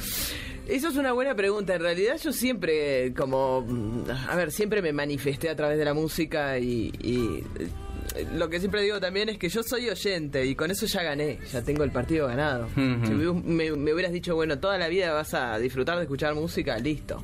[0.68, 1.76] Eso es una buena pregunta.
[1.76, 3.66] En realidad yo siempre, como,
[4.30, 7.44] a ver, siempre me manifesté a través de la música y, y,
[8.16, 11.04] eh, lo que siempre digo también es que yo soy oyente y con eso ya
[11.04, 12.68] gané, ya tengo el partido ganado.
[12.76, 16.78] Si me, me hubieras dicho, bueno, toda la vida vas a disfrutar de escuchar música,
[16.78, 17.24] listo.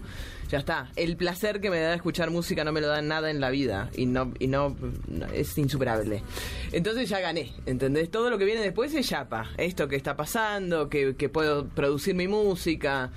[0.49, 0.89] Ya está.
[0.95, 3.89] El placer que me da escuchar música no me lo da nada en la vida
[3.95, 4.75] y no y no,
[5.07, 6.23] no- es insuperable.
[6.71, 8.09] Entonces ya gané, ¿entendés?
[8.09, 9.49] Todo lo que viene después es chapa.
[9.57, 13.11] Esto que está pasando, que, que puedo producir mi música,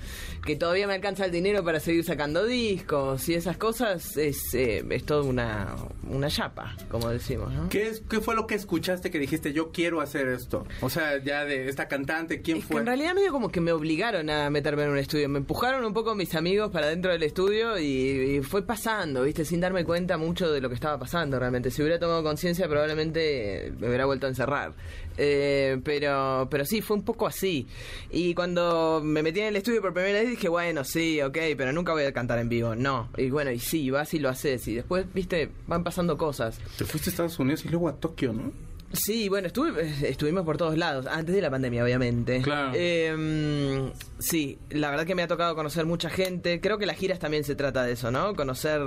[0.45, 4.83] que todavía me alcanza el dinero para seguir sacando discos y esas cosas es, eh,
[4.89, 5.75] es todo una,
[6.09, 7.69] una chapa, como decimos, ¿no?
[7.69, 10.65] ¿Qué, es, ¿Qué fue lo que escuchaste que dijiste, yo quiero hacer esto?
[10.81, 12.81] O sea, ya de esta cantante, ¿quién Es que fue?
[12.81, 15.29] en realidad medio como que me obligaron a meterme en un estudio.
[15.29, 19.45] Me empujaron un poco mis amigos para dentro del estudio y, y fue pasando, ¿viste?
[19.45, 21.71] Sin darme cuenta mucho de lo que estaba pasando realmente.
[21.71, 24.73] Si hubiera tomado conciencia probablemente me hubiera vuelto a encerrar.
[25.17, 27.67] Eh, pero, pero sí, fue un poco así.
[28.09, 31.71] Y cuando me metí en el estudio por primera vez dije, bueno, sí, ok, pero
[31.71, 32.75] nunca voy a cantar en vivo.
[32.75, 33.09] No.
[33.17, 34.67] Y bueno, y sí, vas y lo haces.
[34.67, 35.49] Y después, ¿viste?
[35.67, 36.59] Van pasando cosas.
[36.77, 38.51] Te fuiste a Estados Unidos y luego a Tokio, ¿no?
[38.93, 42.41] Sí, bueno, estuve, estuvimos por todos lados, antes de la pandemia, obviamente.
[42.41, 42.71] Claro.
[42.75, 46.59] Eh, sí, la verdad que me ha tocado conocer mucha gente.
[46.59, 48.35] Creo que las giras también se trata de eso, ¿no?
[48.35, 48.81] Conocer.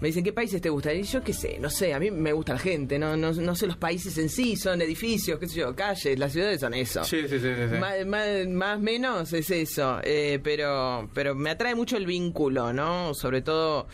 [0.00, 0.96] Me dicen, ¿qué países te gustan?
[0.96, 3.54] Y yo qué sé, no sé, a mí me gusta la gente, no, no, no
[3.54, 7.02] sé los países en sí, son edificios, qué sé yo, calles, las ciudades son eso.
[7.04, 7.40] Sí, sí, sí.
[7.40, 7.78] sí, sí.
[7.78, 13.12] Más, más, más menos es eso, eh, pero pero me atrae mucho el vínculo, ¿no?
[13.14, 13.88] Sobre todo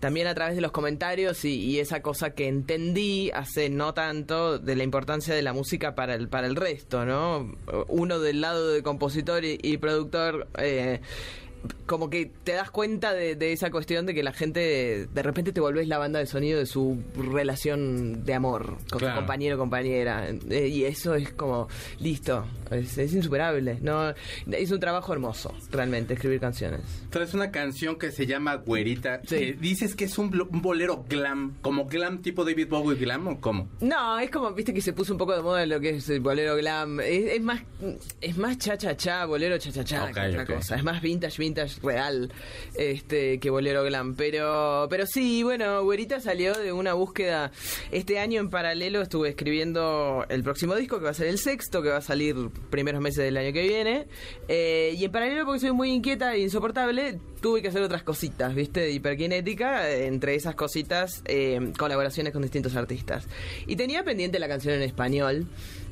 [0.00, 4.58] también a través de los comentarios y, y esa cosa que entendí hace no tanto
[4.58, 7.56] de la importancia de la música para el para el resto, ¿no?
[7.88, 10.46] Uno del lado de compositor y, y productor.
[10.58, 11.00] Eh,
[11.86, 15.52] como que te das cuenta de, de esa cuestión de que la gente de repente
[15.52, 16.98] te volvés la banda de sonido de su
[17.44, 19.14] relación de amor con Claro.
[19.14, 21.68] su compañero o compañera Eh, y eso es como
[21.98, 24.14] listo es, es insuperable no
[24.52, 29.20] es un trabajo hermoso realmente escribir canciones Traes una canción que se llama Güerita.
[29.26, 29.36] Sí.
[29.36, 31.56] que dices que es un, bolero glam.
[31.60, 33.68] ¿Como glam tipo David Bowie glam o cómo?
[33.80, 36.20] no es como viste que se puso un poco de moda lo que es el
[36.20, 37.62] bolero glam es, es más
[38.20, 41.02] es más cha cha cha bolero cha cha cha Ok, que otra cosa es más
[41.02, 41.49] vintage vintage
[41.82, 42.32] real
[42.74, 44.14] este que bolero glam.
[44.14, 47.52] Pero, pero sí, bueno, Güerita salió de una búsqueda.
[47.90, 51.82] Este año en paralelo estuve escribiendo el próximo disco, que va a ser el sexto,
[51.82, 52.36] que va a salir
[52.70, 54.06] primeros meses del año que viene.
[54.48, 58.54] Eh, y en paralelo, porque soy muy inquieta e insoportable, tuve que hacer otras cositas,
[58.54, 58.80] ¿viste?
[58.80, 63.26] De hiperkinética, entre esas cositas, eh, colaboraciones con distintos artistas.
[63.66, 65.46] Y tenía pendiente la canción en español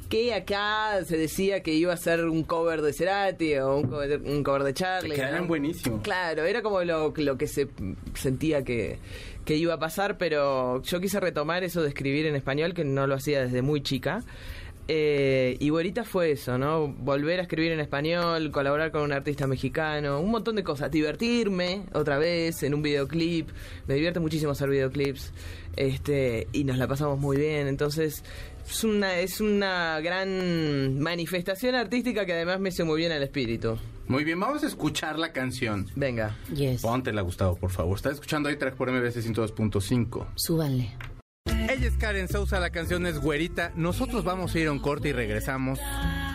[0.09, 4.21] que acá se decía que iba a ser un cover de Cerati o un cover,
[4.23, 5.11] un cover de Charlie.
[5.11, 5.49] Que quedaran ¿no?
[5.49, 6.03] buenísimos.
[6.03, 7.69] Claro, era como lo, lo que se
[8.15, 8.99] sentía que,
[9.45, 13.07] que iba a pasar, pero yo quise retomar eso de escribir en español, que no
[13.07, 14.23] lo hacía desde muy chica.
[14.91, 16.89] Eh, y Güerita fue eso, ¿no?
[16.89, 20.91] Volver a escribir en español, colaborar con un artista mexicano, un montón de cosas.
[20.91, 23.51] Divertirme otra vez en un videoclip.
[23.87, 25.33] Me divierte muchísimo hacer videoclips.
[25.77, 27.69] Este, y nos la pasamos muy bien.
[27.69, 28.25] Entonces,
[28.69, 33.79] es una, es una gran manifestación artística que además me hizo muy bien al espíritu.
[34.07, 35.87] Muy bien, vamos a escuchar la canción.
[35.95, 36.37] Venga.
[36.55, 36.83] Yes.
[36.83, 37.97] Póntela, Gustavo, por favor.
[37.97, 40.27] Está escuchando ahí track por MBC 102.5.
[40.35, 40.97] Súbanle.
[41.47, 43.73] Ella es Karen Sousa, la canción es Güerita.
[43.75, 45.79] Nosotros vamos a ir a un corte y regresamos.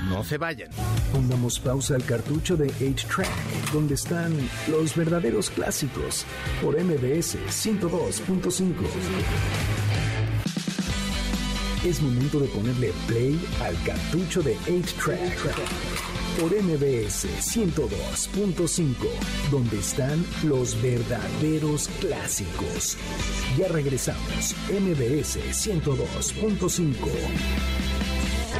[0.08, 0.70] No se vayan.
[1.12, 4.38] Pongamos pausa al cartucho de 8-Track, donde están
[4.70, 6.26] los verdaderos clásicos,
[6.62, 9.83] por MBS 102.5.
[11.84, 15.54] Es momento de ponerle play al cartucho de 8-Track,
[16.40, 18.96] por MBS 102.5,
[19.52, 22.98] donde están los verdaderos clásicos.
[23.58, 26.94] Ya regresamos, MBS 102.5.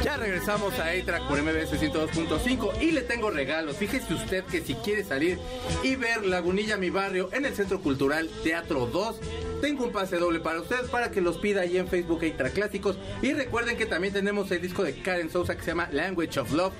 [0.04, 3.76] Ya regresamos a A-Track por MBS 102.5 y le tengo regalos.
[3.76, 5.38] Fíjese usted que si quiere salir
[5.82, 9.16] y ver Lagunilla, mi barrio, en el Centro Cultural Teatro 2,
[9.64, 12.98] tengo un pase doble para usted para que los pida ahí en Facebook A-Track Clásicos.
[13.22, 16.52] Y recuerden que también tenemos el disco de Karen Sousa que se llama Language of
[16.52, 16.74] Love.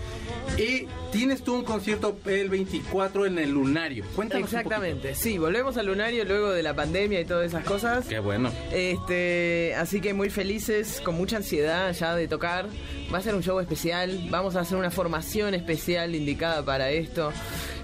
[0.59, 4.05] Y tienes tú un concierto el 24 en el Lunario.
[4.15, 8.05] Cuéntanos un Exactamente, sí, volvemos al lunario luego de la pandemia y todas esas cosas.
[8.07, 8.53] Qué bueno.
[8.71, 12.67] Este, así que muy felices, con mucha ansiedad ya de tocar.
[13.13, 17.33] Va a ser un show especial, vamos a hacer una formación especial indicada para esto,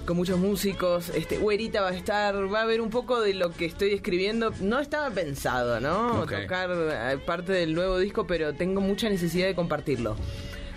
[0.05, 1.09] con muchos músicos.
[1.09, 4.51] Este, Güerita va a estar, va a haber un poco de lo que estoy escribiendo.
[4.59, 6.25] No estaba pensado, ¿no?
[6.25, 10.15] Tocar eh, parte del nuevo disco, pero tengo mucha necesidad de compartirlo.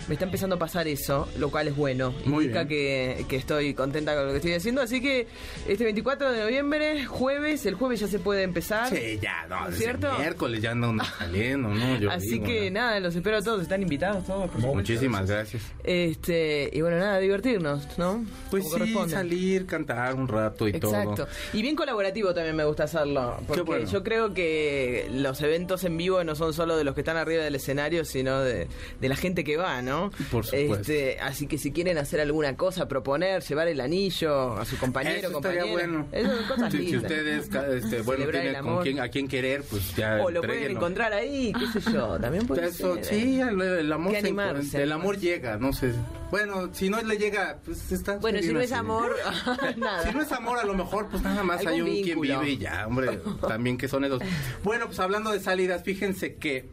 [0.07, 2.13] Me está empezando a pasar eso, lo cual es bueno.
[2.25, 3.17] Muy Indica bien.
[3.17, 4.81] que, que estoy contenta con lo que estoy haciendo.
[4.81, 5.27] Así que
[5.67, 8.89] este 24 de noviembre, jueves, el jueves ya se puede empezar.
[8.89, 10.11] Sí, ya, no, ¿Cierto?
[10.19, 11.97] miércoles ya andan saliendo, ¿no?
[11.97, 12.81] Yo Así digo, que ¿no?
[12.81, 14.41] nada, los espero a todos, están invitados todos.
[14.51, 14.75] por supuesto.
[14.75, 15.63] Muchísimas gracias.
[15.83, 18.23] Este, y bueno, nada, divertirnos, ¿no?
[18.51, 21.15] Pues Como sí, salir, cantar un rato y Exacto.
[21.15, 21.27] todo.
[21.53, 23.37] Y bien colaborativo también me gusta hacerlo.
[23.47, 23.89] Porque bueno.
[23.89, 27.43] yo creo que los eventos en vivo no son solo de los que están arriba
[27.43, 28.67] del escenario, sino de,
[29.01, 29.94] de la gente que va, ¿no?
[30.31, 30.55] Por supuesto.
[30.55, 35.27] Este, así que si quieren hacer alguna cosa, proponer, llevar el anillo a su compañero,
[35.27, 35.87] Eso estaría compañera.
[35.91, 36.07] bueno.
[36.11, 39.63] Esas son cosas Si, si ustedes, ca- este, bueno, tienen con quién, a quién querer,
[39.63, 43.05] pues ya O lo pueden encontrar ahí, qué sé yo, también puede Eso, ser.
[43.05, 45.25] sí, el, el amor Que se animarse, encuentra, el amor animarse.
[45.25, 45.93] llega, no sé.
[46.31, 49.15] Bueno, si no le llega, pues está Bueno, si no es amor,
[49.77, 50.03] nada.
[50.03, 52.57] Si no es amor, a lo mejor, pues nada más hay un quien vive y
[52.57, 54.21] ya, hombre, también que son esos.
[54.63, 56.65] Bueno, pues hablando de salidas, fíjense que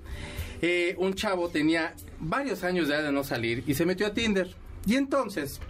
[0.63, 4.55] eh, un chavo tenía varios años ya de no salir y se metió a Tinder.
[4.87, 5.61] Y entonces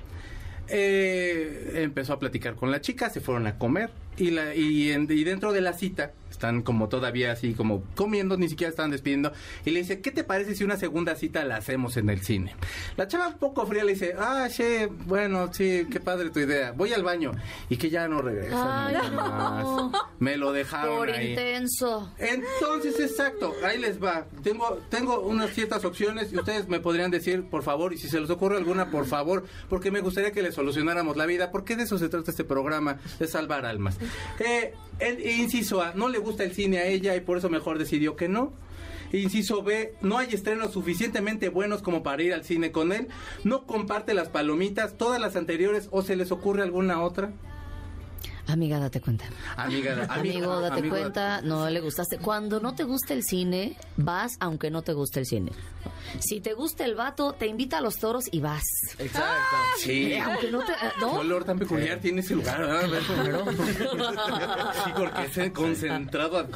[0.68, 5.06] eh, empezó a platicar con la chica, se fueron a comer y, la, y, en-
[5.10, 9.30] y dentro de la cita están como todavía así como comiendo, ni siquiera están despidiendo
[9.64, 12.56] y le dice, ¿qué te parece si una segunda cita la hacemos en el cine?
[12.96, 16.72] La chava un poco fría le dice, ah, che, bueno, sí, qué padre tu idea,
[16.72, 17.30] voy al baño
[17.68, 19.90] y que ya no regresa Ay, no.
[19.90, 20.02] más.
[20.18, 21.30] Me lo dejaron Por ahí.
[21.30, 22.10] intenso.
[22.18, 24.26] Entonces, exacto, ahí les va.
[24.42, 28.20] Tengo, tengo unas ciertas opciones y ustedes me podrían decir, por favor, y si se
[28.20, 31.84] les ocurre alguna, por favor, porque me gustaría que les solucionáramos la vida, porque de
[31.84, 33.96] eso se trata este programa, de salvar almas.
[34.40, 37.78] Eh, el- inciso A, no le gusta el cine a ella y por eso mejor
[37.78, 38.54] decidió que no.
[39.12, 43.08] Inciso B, no hay estrenos suficientemente buenos como para ir al cine con él.
[43.44, 47.32] No comparte las palomitas, todas las anteriores, o se les ocurre alguna otra.
[48.48, 49.24] Amiga, date cuenta.
[49.56, 52.18] Amiga, amiga, Amigo, date amigo, cuenta, no le gustaste.
[52.18, 55.52] Cuando no te gusta el cine, vas aunque no te guste el cine.
[56.20, 58.64] Si te gusta el vato, te invita a los toros y vas.
[58.98, 59.56] Exacto.
[59.78, 60.12] Sí.
[60.12, 60.72] Eh, Aunque no te...
[60.72, 61.12] ¿Qué ¿No?
[61.14, 63.00] olor tan peculiar tiene ese lugar, ¿verdad?
[64.84, 66.46] sí, porque es concentrado a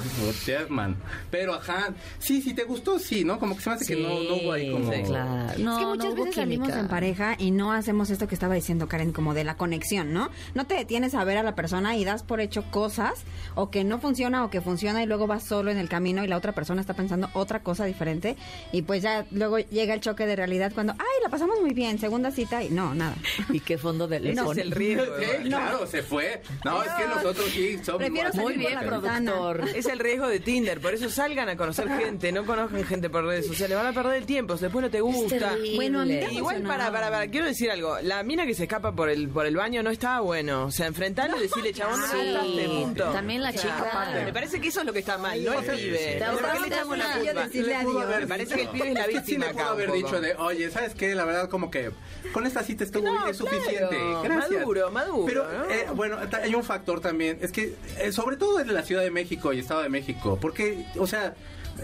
[0.68, 0.96] man.
[1.30, 3.38] Pero, ajá, sí, si te gustó, sí, ¿no?
[3.38, 4.92] Como que se me hace que no, no hubo ahí como...
[4.92, 5.52] sí, Claro.
[5.58, 8.34] No, es que no muchas hubo veces salimos en pareja y no hacemos esto que
[8.34, 10.30] estaba diciendo Karen, como de la conexión, ¿no?
[10.54, 13.84] No te detienes a ver a la persona y das por hecho cosas o que
[13.84, 16.52] no funciona o que funciona y luego vas solo en el camino y la otra
[16.52, 18.36] persona está pensando otra cosa diferente
[18.72, 21.98] y pues ya luego llega el choque de realidad cuando, ay, la pasamos muy bien,
[21.98, 23.16] segunda cita y no, nada.
[23.52, 25.04] ¿Y qué fondo de Ese es el riesgo.
[25.18, 26.42] Sí, claro, se fue.
[26.64, 29.68] No, es que nosotros sí somos Prefiero Muy bien, productor.
[29.74, 33.24] Es el riesgo de Tinder, por eso salgan a conocer gente, no conozcan gente por
[33.24, 35.56] redes sociales, van a perder el tiempo, después no te gusta.
[35.74, 38.64] Bueno, a mí me Igual para, para, para, quiero decir algo, la mina que se
[38.64, 42.06] escapa por el por el baño no está bueno, o sea, enfrentarlo y chabón, no
[42.06, 43.04] gastaste, punto.
[43.12, 44.12] también la chica.
[44.24, 46.22] Me parece que eso es lo que está mal, no el pibe.
[46.40, 47.42] ¿Por qué le echamos la culpa?
[47.44, 48.04] decirle Le pudo adiós.
[48.04, 49.92] haber Me parece que el pibe es la que sí víctima le pudo acá haber
[49.92, 51.14] dicho de, oye, ¿sabes qué?
[51.14, 51.90] La verdad, como que
[52.32, 53.88] con esta cita estuvo No, es suficiente.
[53.96, 54.60] claro, Gracias.
[54.60, 55.70] maduro, maduro, Pero, ¿no?
[55.70, 57.38] eh, bueno, hay un factor también.
[57.40, 60.38] Es que, eh, sobre todo en la Ciudad de México y Estado de México.
[60.40, 61.34] Porque, o sea.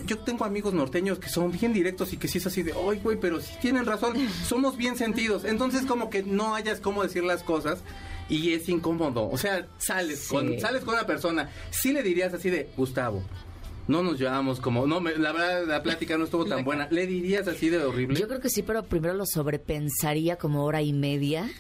[0.07, 2.99] Yo tengo amigos norteños que son bien directos y que sí es así de, ay,
[3.05, 5.45] güey, pero si tienen razón, somos bien sentidos.
[5.45, 7.81] Entonces, como que no hayas cómo decir las cosas
[8.33, 9.29] y es incómodo.
[9.29, 10.35] O sea, sales, Sí.
[10.35, 13.23] con, sales con una persona, sí le dirías así de, Gustavo,
[13.89, 16.87] no nos llevamos como, no, me- la verdad la plática no estuvo tan buena.
[16.91, 18.19] ¿Le dirías así de horrible?
[18.19, 21.51] Yo creo que sí, pero primero lo sobrepensaría como hora y media,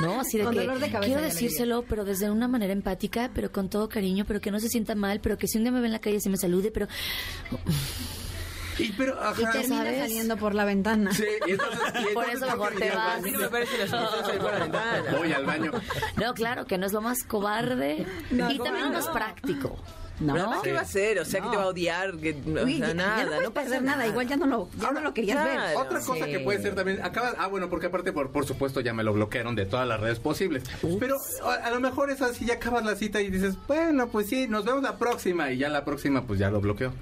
[0.00, 0.20] ¿no?
[0.20, 3.52] Así de Con que dolor de cabeza quiero decírselo, pero desde una manera empática, pero
[3.52, 5.80] con todo cariño, pero que no se sienta mal, pero que si un día me
[5.80, 6.88] ve en la calle se me salude, pero
[8.78, 9.34] Y pero, ajá.
[9.40, 9.98] Y termina ¿sabes?
[10.00, 11.12] saliendo por la ventana.
[11.12, 13.18] Sí, y entonces, y Por eso ¿por mejor te vas.
[13.18, 15.16] A mí no me parece la solución salir por la ventana.
[15.18, 15.72] Voy al baño.
[16.16, 19.12] no, claro, que no es lo más cobarde No, y también ¿cómo no es no?
[19.12, 19.78] práctico.
[20.20, 20.32] No.
[20.34, 21.18] Pero además, ¿qué va a hacer?
[21.20, 23.50] O sea, que te va a odiar, que o Uy, sea, nada, ya no no
[23.52, 24.04] pasa perder nada.
[24.04, 25.76] igual ya no lo, ya no lo querías ver.
[25.76, 26.32] Otra cosa Sí.
[26.32, 29.12] que puede ser también, acabas, ah bueno, porque aparte por, por supuesto ya me lo
[29.12, 30.64] bloquearon de todas las redes posibles.
[30.98, 34.28] Pero a, a lo mejor es así, ya acabas la cita y dices, bueno, pues
[34.28, 36.92] sí, nos vemos la próxima y ya la próxima pues ya lo bloqueo.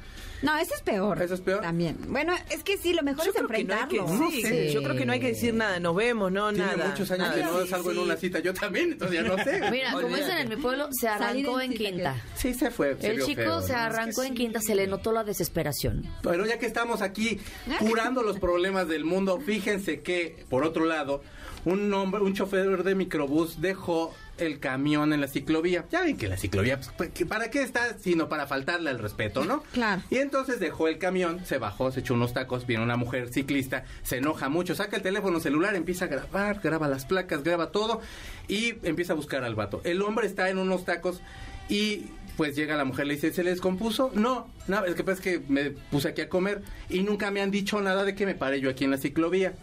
[0.43, 1.21] No, eso es peor.
[1.23, 1.63] ¿Eso es peor?
[1.63, 1.97] También.
[2.09, 4.31] Bueno, es que sí, lo mejor Yo es que no que, enfrentarlo.
[4.31, 4.73] sí, sé.
[4.73, 6.89] yo creo que no hay que decir nada, nos vemos, no, Tiene nada.
[6.91, 7.37] muchos años nada.
[7.39, 8.03] que no Sí, salgo en sí.
[8.03, 9.61] una cita, yo también, entonces ya no sé.
[9.71, 12.15] Mira, como dicen en mi pueblo, se arrancó en en quinta.
[12.35, 12.97] Sí, se fue.
[13.01, 16.05] se El chico feo, se arrancó en quinta, se le notó la desesperación.
[16.23, 17.41] Pero ya que estamos aquí
[17.79, 21.23] curando los problemas del mundo, fíjense que, por otro lado,
[21.67, 25.85] un hombre, un chofer de microbús dejó el camión en la ciclovía.
[25.91, 27.99] Ya ven que la ciclovía, pues, pues, ¿para qué está?
[27.99, 29.63] Sino para faltarle al respeto, ¿no?
[29.73, 30.01] Claro.
[30.09, 33.85] Y entonces dejó el camión, se bajó, se echó unos tacos, viene una mujer ciclista,
[34.05, 38.01] se enoja mucho, saca el teléfono celular, empieza a grabar, graba las placas, graba todo
[38.47, 39.81] y empieza a buscar al vato.
[39.83, 41.21] El hombre está en unos tacos
[41.69, 42.05] y
[42.37, 44.13] pues llega la mujer, le dice, ¿se les descompuso?
[44.15, 47.41] No, no, es que pasa es que me puse aquí a comer y nunca me
[47.41, 49.55] han dicho nada de que me paré yo aquí en la ciclovía.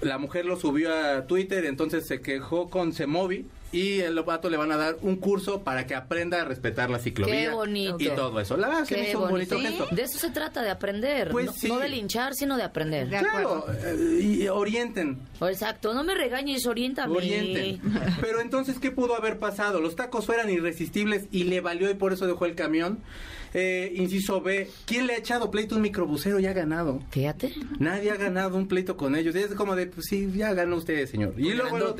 [0.00, 4.56] La mujer lo subió a Twitter, entonces se quejó con Semovi y el vato le
[4.56, 7.34] van a dar un curso para que aprenda a respetar la ciclovía.
[7.34, 7.96] Qué bonito.
[7.98, 8.56] Y todo eso.
[8.56, 9.88] La verdad se me hizo un bonito gesto.
[9.90, 11.30] De eso se trata, de aprender.
[11.30, 11.68] Pues no, sí.
[11.68, 13.08] no de linchar, sino de aprender.
[13.08, 15.18] De Claro, eh, y orienten.
[15.40, 17.14] Exacto, no me regañes, oriéntame.
[17.14, 17.80] Orienten.
[18.20, 19.80] Pero entonces, ¿qué pudo haber pasado?
[19.80, 23.00] Los tacos fueran irresistibles y le valió y por eso dejó el camión.
[23.54, 27.00] Eh, inciso B, ¿quién le ha echado pleito a un microbusero y ha ganado?
[27.10, 27.54] Fíjate.
[27.78, 29.34] Nadie ha ganado un pleito con ellos.
[29.34, 31.34] Y es como de, pues sí, ya ganó usted, señor.
[31.38, 31.94] Y luego,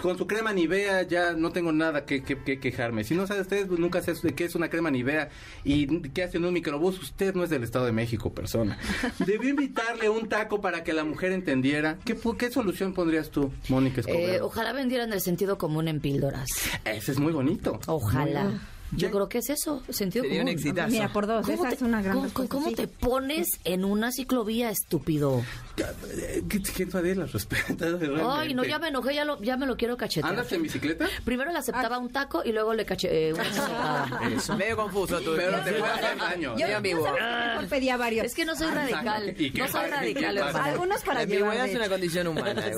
[0.00, 3.04] con su crema Nivea, ya no tengo nada que, que- que quejarme.
[3.04, 5.30] Si no sabe usted, pues, nunca sé de qué es una crema Nivea
[5.64, 8.78] y qué hace en un microbús, usted no es del Estado de México, persona.
[9.26, 11.98] Debió invitarle un taco para que la mujer entendiera.
[12.04, 14.46] ¿Qué, qué solución pondrías tú, Mónica Eh, Escobedo?
[14.46, 16.48] ojalá vendieran el sentido común en píldoras.
[16.84, 17.80] Ese es muy bonito.
[17.86, 18.60] Ojalá.
[18.94, 20.58] Yo creo que es eso, sentido Sería un común.
[20.58, 20.90] exitazo.
[20.90, 22.74] Mira, por dos, ¿Cómo esa te, es una gran cómo- respuesta, cómo sí.
[22.74, 25.42] te pones en una ciclovía, estúpido?
[25.78, 27.86] Eh, ¿Qué- ¿Quién nadie las respeta?
[28.38, 30.30] Ay, no, ya me enojé, ya, lo, ya me lo quiero cachetear.
[30.32, 31.06] ¿Andas en bicicleta?
[31.24, 34.20] Primero le aceptaba un taco y luego le caché eh, una.
[34.58, 35.32] Medio confuso tú.
[35.36, 36.58] Pero te puede hacer daño.
[36.58, 38.26] Yo, que mejor pedía varios.
[38.26, 39.22] Es que no soy Ah, radical.
[39.28, 39.42] exacto.
[39.42, 40.38] ¿Y qué No soy radical.
[40.38, 41.42] Algunos para llevar.
[41.52, 42.62] ambigüedad es una condición humana.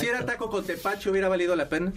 [0.00, 1.92] Si era taco con tepache, ¿hubiera valido la pena?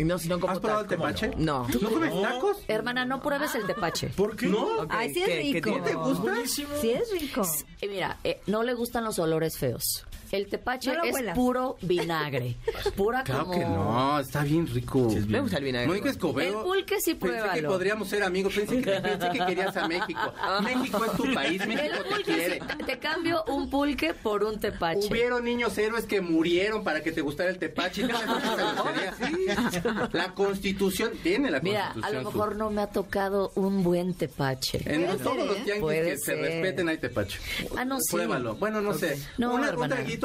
[0.00, 1.02] Y no, si no como ¿Has probado el taco.
[1.02, 1.30] tepache?
[1.36, 1.66] No.
[1.80, 2.56] ¿No comes tacos?
[2.68, 4.08] Hermana, no pruebes el tepache.
[4.16, 4.46] ¿Por qué?
[4.46, 4.86] ¿No?
[4.88, 5.70] Ay, sí es ¿qué- qué rico.
[5.72, 5.86] tiene?
[5.88, 6.22] ¿Te gusta?
[6.22, 6.68] Buenísimo.
[6.80, 7.42] Sí es rico.
[7.82, 10.06] Eh, mira, eh, no le gustan los olores feos.
[10.32, 11.34] El tepache No es huelas.
[11.36, 12.56] puro vinagre.
[12.96, 13.58] Pura Claro como...
[13.58, 15.08] que no, está bien rico.
[15.26, 15.88] Me gusta el vinagre.
[15.88, 16.58] Mónica Escobedo.
[16.60, 17.68] El pulque sí, Pensé que pruébalo.
[17.68, 18.54] podríamos ser amigos.
[18.54, 20.32] Pensé que, pensé que querías a México.
[20.62, 21.60] México es tu país.
[21.62, 22.60] El México te quiere.
[22.60, 25.08] sí, te cambio un pulque por un tepache.
[25.08, 28.06] Hubieron niños héroes que murieron para que te gustara el tepache.
[30.12, 32.04] La constitución tiene la Mira, constitución.
[32.04, 34.80] a lo su- mejor no me ha tocado un buen tepache.
[34.84, 35.60] En todos ser, los ¿eh?
[35.64, 36.38] tianguis que se ser.
[36.40, 37.38] respeten hay tepache.
[37.76, 38.12] Ah, no, sí.
[38.12, 38.54] Pruébalo.
[38.56, 39.18] Bueno, no sé.
[39.38, 39.76] No, Una, un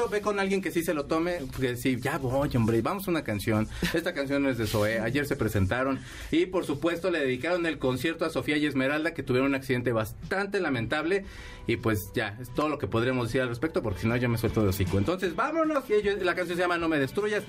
[0.10, 1.40] ve con alguien que sí se lo tome.
[1.60, 2.82] Que sí, ya voy, hombre.
[2.82, 3.68] Vamos a una canción.
[3.94, 5.00] Esta canción es de Zoé.
[5.00, 6.00] Ayer se presentaron.
[6.32, 9.92] Y por supuesto le dedicaron el concierto a Sofía y Esmeralda, que tuvieron un accidente
[9.92, 11.26] bastante lamentable.
[11.68, 14.30] Y pues ya, es todo lo que podríamos decir al respecto, porque si no yo
[14.30, 14.98] me suelto de hocico.
[15.00, 15.90] Entonces, vámonos.
[15.90, 17.44] Ellos- la canción se llama No me destruyas.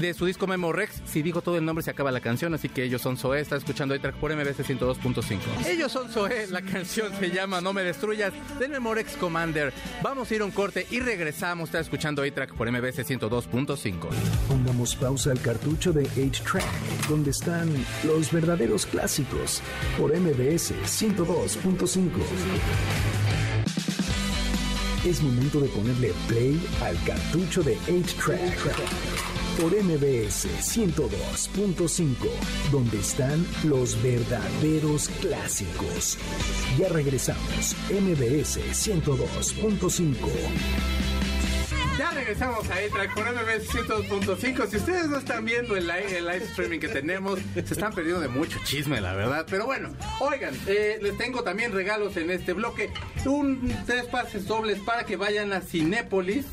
[0.00, 1.02] de su disco Memo Rex.
[1.06, 3.40] Si digo todo el nombre se acaba la canción, así que ellos son Zoé.
[3.40, 5.38] Está escuchando A-Track por MBS 102.5.
[5.68, 6.46] Ellos son Zoé.
[6.48, 9.72] La canción se llama No me destruyas del Memo Rex Commander.
[10.02, 11.67] Vamos a ir a un corte y regresamos.
[11.68, 14.08] Está escuchando A-Track por MBS 102.5.
[14.48, 16.64] Pongamos pausa al cartucho de 8-Track,
[17.10, 17.70] donde están
[18.04, 19.60] los verdaderos clásicos
[19.98, 22.08] por MBS 102.5.
[25.04, 32.16] Es momento de ponerle play al cartucho de 8-Track por MBS 102.5,
[32.72, 36.16] donde están los verdaderos clásicos.
[36.78, 40.16] Ya regresamos, MBS 102.5.
[41.98, 44.68] Ya regresamos a A-Track por MBS 102.5.
[44.68, 48.20] Si ustedes no están viendo el live, el live streaming que tenemos, se están perdiendo
[48.20, 49.44] de mucho chisme, la verdad.
[49.50, 49.88] Pero bueno,
[50.20, 52.92] oigan, eh, les tengo también regalos en este bloque.
[53.24, 56.46] Un tres pases dobles para que vayan a Cinépolis.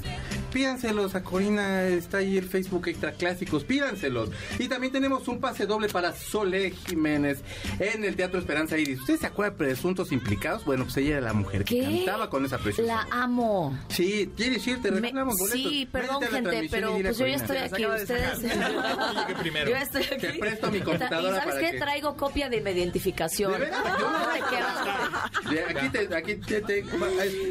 [0.60, 4.30] Pídanselos a Corina, está ahí el Facebook Extra Clásicos, pídanselos.
[4.58, 7.40] Y también tenemos un pase doble para Sole Jiménez
[7.78, 9.02] en el Teatro Esperanza Iris.
[9.02, 10.64] ¿Ustedes se acuerdan de presuntos implicados?
[10.64, 11.84] Bueno, pues ella era la mujer que ¿Qué?
[11.84, 12.88] cantaba con esa preciosa.
[12.88, 13.78] La amo.
[13.90, 15.60] Sí, quiere decir, te Me- regalamos boletos.
[15.62, 17.86] sí, perdón, la gente, pero pues yo ya estoy aquí.
[17.86, 18.40] Ustedes.
[19.40, 19.70] Primero.
[19.72, 20.16] Yo estoy aquí.
[20.20, 21.72] Te presto mi ¿Y computadora sabes para qué?
[21.72, 23.60] que- Traigo copia de mi identificación.
[23.60, 25.70] ¿De no No te quedas.
[25.76, 26.84] Aquí te, aquí te, te-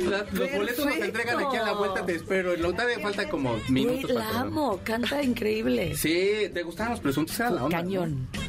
[0.09, 2.57] la- los boletos nos entregan aquí a la vuelta, te espero.
[2.57, 5.97] Lo todavía falta como minutos para la amo, canta increíble.
[5.97, 7.39] Sí, ¿te gustaban los presuntos?
[7.39, 8.29] Era la onda, Cañón.
[8.33, 8.45] ¿no?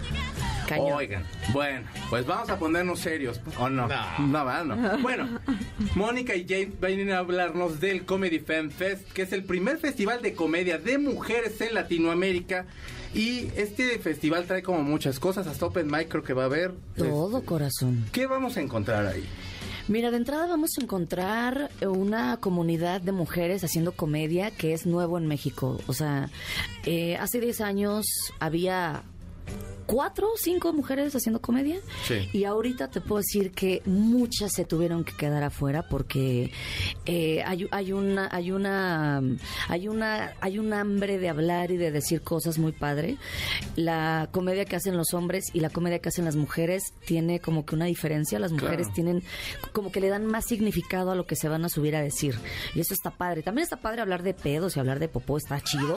[0.67, 0.93] Cañón.
[0.93, 3.39] Oigan, bueno, pues vamos a ponernos serios.
[3.59, 3.87] ¿O no?
[3.87, 4.27] No.
[4.27, 4.97] No, no.
[5.01, 5.39] Bueno,
[5.93, 10.21] Mónica y James vienen a hablarnos del Comedy Fan Fest, que es el primer festival
[10.23, 12.65] de comedia de mujeres en Latinoamérica.
[13.13, 16.73] Y este festival trae como muchas cosas, hasta Open Mic creo que va a haber.
[16.97, 18.05] Todo Este, corazón.
[18.11, 19.23] ¿Qué vamos a encontrar ahí?
[19.87, 25.19] Mira, de entrada vamos a encontrar una comunidad de mujeres haciendo comedia que es nuevo
[25.19, 25.77] en México.
[25.85, 26.31] O sea,
[26.85, 28.07] eh, hace 10 años
[28.39, 29.03] había
[29.85, 31.77] cuatro o cinco mujeres haciendo comedia.
[32.07, 32.27] Sí.
[32.33, 36.51] Y ahorita te puedo decir que muchas se tuvieron que quedar afuera porque
[37.05, 39.21] eh, hay, hay una, hay una,
[39.67, 43.17] hay una, hay un hambre de hablar y de decir cosas muy padre.
[43.75, 47.63] La comedia que hacen los hombres y la comedia que hacen las mujeres tiene como
[47.63, 48.39] que una diferencia.
[48.39, 48.93] Las mujeres Claro.
[48.95, 49.23] tienen
[49.71, 52.35] como que le dan más significado a lo que se van a subir a decir.
[52.73, 53.43] Y eso está padre.
[53.43, 55.37] También está padre hablar de pedos y hablar de popó.
[55.37, 55.95] Está chido.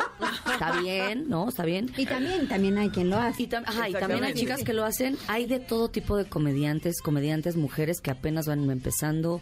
[0.53, 1.49] Está bien, ¿no?
[1.49, 1.91] Está bien.
[1.97, 3.38] Y también, también hay quien lo hace.
[3.39, 5.17] Y, tam- ajá, y también hay chicas que lo hacen.
[5.29, 9.41] Hay de todo tipo de comediantes, comediantes mujeres que apenas van empezando,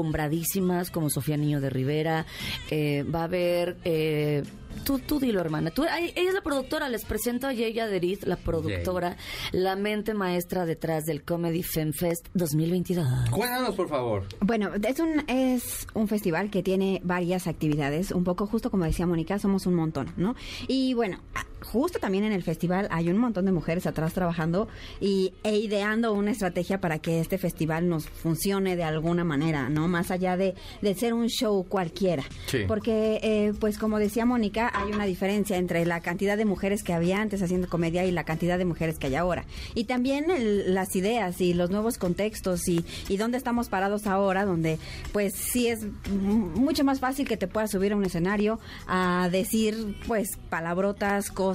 [0.00, 2.26] encumbradísimas, como Sofía Niño de Rivera.
[2.70, 3.76] Eh, va a haber.
[3.84, 4.42] Eh,
[4.84, 5.70] Tú, tú dilo, hermana.
[5.70, 6.90] Tú, ella es la productora.
[6.90, 9.16] Les presento a Yeya Deriz, la productora,
[9.52, 13.08] la mente maestra detrás del Comedy Fem Fest 2022.
[13.30, 14.24] Cuéntanos, por favor.
[14.40, 19.06] Bueno, es un, es un festival que tiene varias actividades, un poco justo como decía
[19.06, 20.36] Mónica, somos un montón, ¿no?
[20.68, 21.20] Y bueno,
[21.62, 24.68] justo también en el festival hay un montón de mujeres atrás trabajando
[25.00, 29.88] y, e ideando una estrategia para que este festival nos funcione de alguna manera, ¿no?
[29.88, 32.22] Más allá de, de ser un show cualquiera.
[32.46, 32.60] Sí.
[32.68, 36.92] Porque, eh, pues como decía Mónica, hay una diferencia entre la cantidad de mujeres que
[36.92, 39.44] había antes haciendo comedia y la cantidad de mujeres que hay ahora.
[39.74, 44.44] Y también el- las ideas y los nuevos contextos y, y dónde estamos parados ahora,
[44.44, 44.78] donde
[45.12, 49.96] pues sí es mucho más fácil que te puedas subir a un escenario a decir
[50.06, 51.45] pues palabrotas, cosas,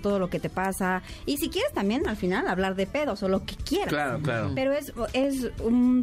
[0.00, 1.02] todo lo que te pasa.
[1.26, 3.88] Y si quieres también al final hablar de pedos o lo que quieras.
[3.88, 4.52] Claro, claro.
[4.54, 5.50] Pero es, es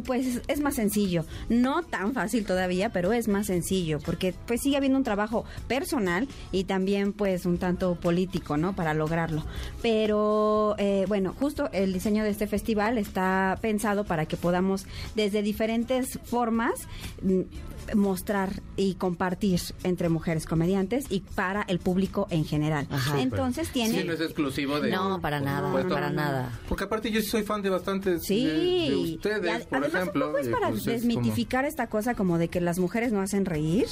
[0.04, 1.24] pues es más sencillo.
[1.48, 6.28] No tan fácil todavía, pero es más sencillo, porque pues sigue habiendo un trabajo personal
[6.52, 8.74] y también pues un tanto político, ¿no?
[8.74, 9.44] Para lograrlo.
[9.82, 15.42] Pero eh, bueno, justo el diseño de este festival está pensado para que podamos desde
[15.42, 16.72] diferentes formas
[17.22, 17.42] mm,
[17.94, 22.86] mostrar y compartir entre mujeres comediantes y para el público en general.
[22.90, 23.20] Ajá.
[23.20, 24.90] Entonces tiene Sí, no es exclusivo de...
[24.90, 25.94] No, para nada, supuesto.
[25.94, 26.58] para nada.
[26.68, 28.52] Porque aparte yo sí soy fan de bastantes Sí, de,
[28.90, 30.26] de ustedes, ad- por además ejemplo.
[30.26, 33.12] un poco es y para pues es desmitificar esta cosa como de que las mujeres
[33.12, 33.86] no hacen reír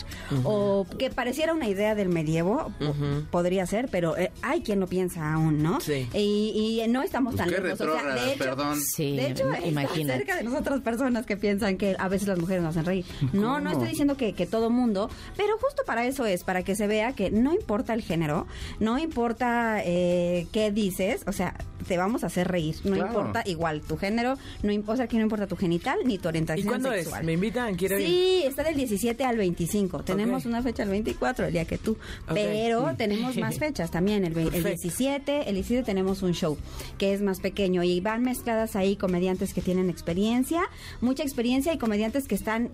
[0.45, 2.95] o que pareciera una idea del medievo, po-
[3.31, 5.81] podría ser, pero eh, hay quien lo piensa aún, ¿no?
[5.81, 6.09] Sí.
[6.15, 7.81] Y, y no estamos Pues tan qué lejos.
[7.81, 8.81] O sea, de hecho, perdón.
[8.81, 9.45] Sí, de hecho,
[10.07, 13.05] cerca de nosotras personas que piensan que a veces las mujeres no hacen reír.
[13.33, 16.75] No, no estoy diciendo que, que todo mundo, pero justo para eso es, para que
[16.75, 18.47] se vea que no importa el género,
[18.81, 21.55] no importa eh, qué dices, o sea,
[21.87, 22.77] te vamos a hacer reír.
[22.85, 23.07] No Claro.
[23.09, 26.29] importa igual tu género, no imp- o sea, que no importa tu genital ni tu
[26.29, 27.21] ¿Y orientación cuándo sexual.
[27.21, 27.27] es?
[27.27, 27.75] ¿Me invitan?
[27.77, 28.07] Quiero ir.
[28.07, 30.03] Sí, está del 17 al 25.
[30.03, 30.49] Tenemos Ok.
[30.51, 31.97] una fecha el 24, el día que tú.
[32.33, 34.25] Pero tenemos más fechas también.
[34.25, 34.83] El, ve- el Perfecto.
[34.83, 36.57] 17, el 17 tenemos un show
[36.99, 40.63] que es más pequeño y van mezcladas ahí comediantes que tienen experiencia,
[41.01, 42.71] mucha experiencia y comediantes que están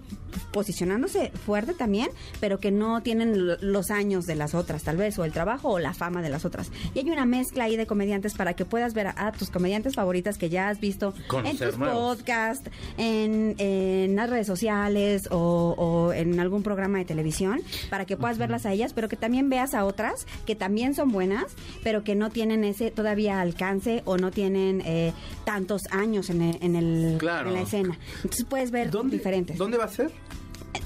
[0.53, 2.09] posicionándose fuerte también,
[2.41, 5.69] pero que no tienen lo- los años de las otras, tal vez, o el trabajo
[5.71, 6.71] o la fama de las otras.
[6.95, 9.95] Y hay una mezcla ahí de comediantes para que puedas ver a, a tus comediantes
[9.95, 12.17] favoritas que ya has visto en tus nuevos.
[12.17, 17.61] podcasts, en, en las redes sociales o, o en algún programa de televisión,
[17.91, 21.11] para que puedas verlas a ellas, pero que también veas a otras que también son
[21.11, 21.45] buenas,
[21.83, 25.13] pero que no tienen ese todavía alcance o no tienen eh,
[25.45, 27.49] tantos años en el, en, el- Claro.
[27.49, 27.99] en la escena.
[28.17, 29.57] Entonces puedes ver diferentes.
[29.59, 30.11] ¿Dónde va a ser?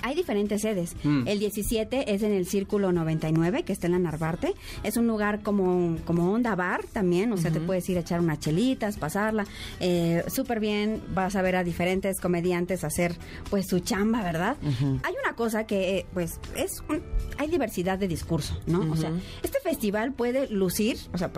[0.03, 0.95] Hay diferentes sedes.
[1.05, 1.27] Mm.
[1.29, 4.55] El 17 es en el Círculo 99, que está en la Narvarte.
[4.83, 8.21] Es un lugar como, como onda bar también, o sea, te puedes ir a echar
[8.21, 9.47] unas chelitas, pasarla.
[9.81, 13.17] Eh, Súper bien, vas a ver a diferentes comediantes hacer
[13.51, 14.57] pues su chamba, ¿verdad?
[15.03, 17.03] Hay una cosa que eh, pues es un-
[17.39, 18.81] hay diversidad de discurso, ¿no?
[18.93, 19.11] O sea,
[19.43, 21.31] este festival puede lucir, o sea,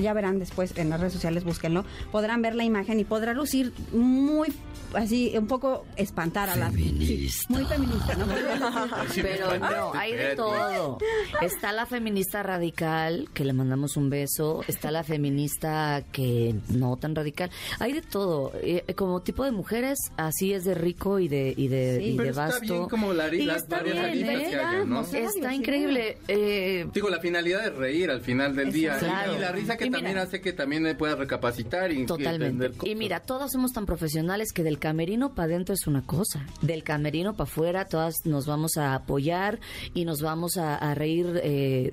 [0.00, 3.72] ya verán después en las redes sociales, búsquenlo, podrán ver la imagen y podrá lucir
[3.92, 4.48] muy
[4.94, 8.26] así un poco espantar a las sí, muy feminista, ¿no?
[9.14, 10.98] Pero no, hay de todo.
[11.40, 14.62] Está la feminista radical, que le mandamos un beso.
[14.68, 17.50] Está la feminista que no tan radical.
[17.78, 18.52] Hay de todo.
[18.62, 22.04] Eh, como tipo de mujeres, así es de rico y de, y de, Sí.
[22.10, 22.60] y Pero de está vasto.
[22.62, 24.46] bien como la- Y las está varias bien, ¿eh?
[24.50, 25.00] que haya, ¿no?
[25.02, 26.18] Está increíble.
[26.28, 28.98] Eh, Digo, la finalidad es reír al final del día.
[28.98, 29.34] Claro.
[29.36, 32.70] Y, la risa que Y también mira- hace que también me puedas recapacitar y Totalmente.
[32.84, 36.46] Y mira, todas somos tan profesionales que del camerino para adentro es una cosa.
[36.60, 39.60] Del camerino para afuera, todas nos vamos a apoyar
[39.94, 41.92] y nos vamos a, a reír eh,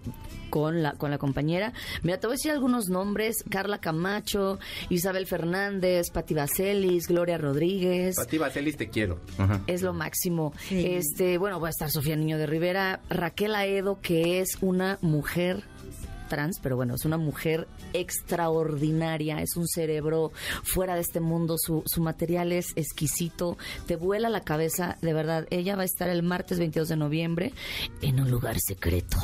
[0.49, 1.73] con, la, con la compañera.
[2.03, 3.43] Mira, te voy a decir algunos nombres.
[3.49, 4.59] Carla Camacho,
[4.89, 8.15] Isabel Fernández, Pati Vaselis, Gloria Rodríguez.
[8.15, 9.19] Para ti, Baselis, te quiero.
[9.37, 9.61] Ajá.
[9.67, 10.53] Es lo máximo.
[10.67, 10.85] Sí.
[10.85, 15.63] Este, bueno, va a estar Sofía Niño de Rivera, Raquel Aedo, que es una mujer
[16.29, 20.31] trans, pero bueno, es una mujer extraordinaria, es un cerebro
[20.63, 23.57] fuera de este mundo, su, su material es exquisito,
[23.87, 25.47] te vuela la cabeza, de verdad.
[25.49, 27.53] Ella va a estar el martes 22 de noviembre
[28.01, 29.17] en un lugar secreto.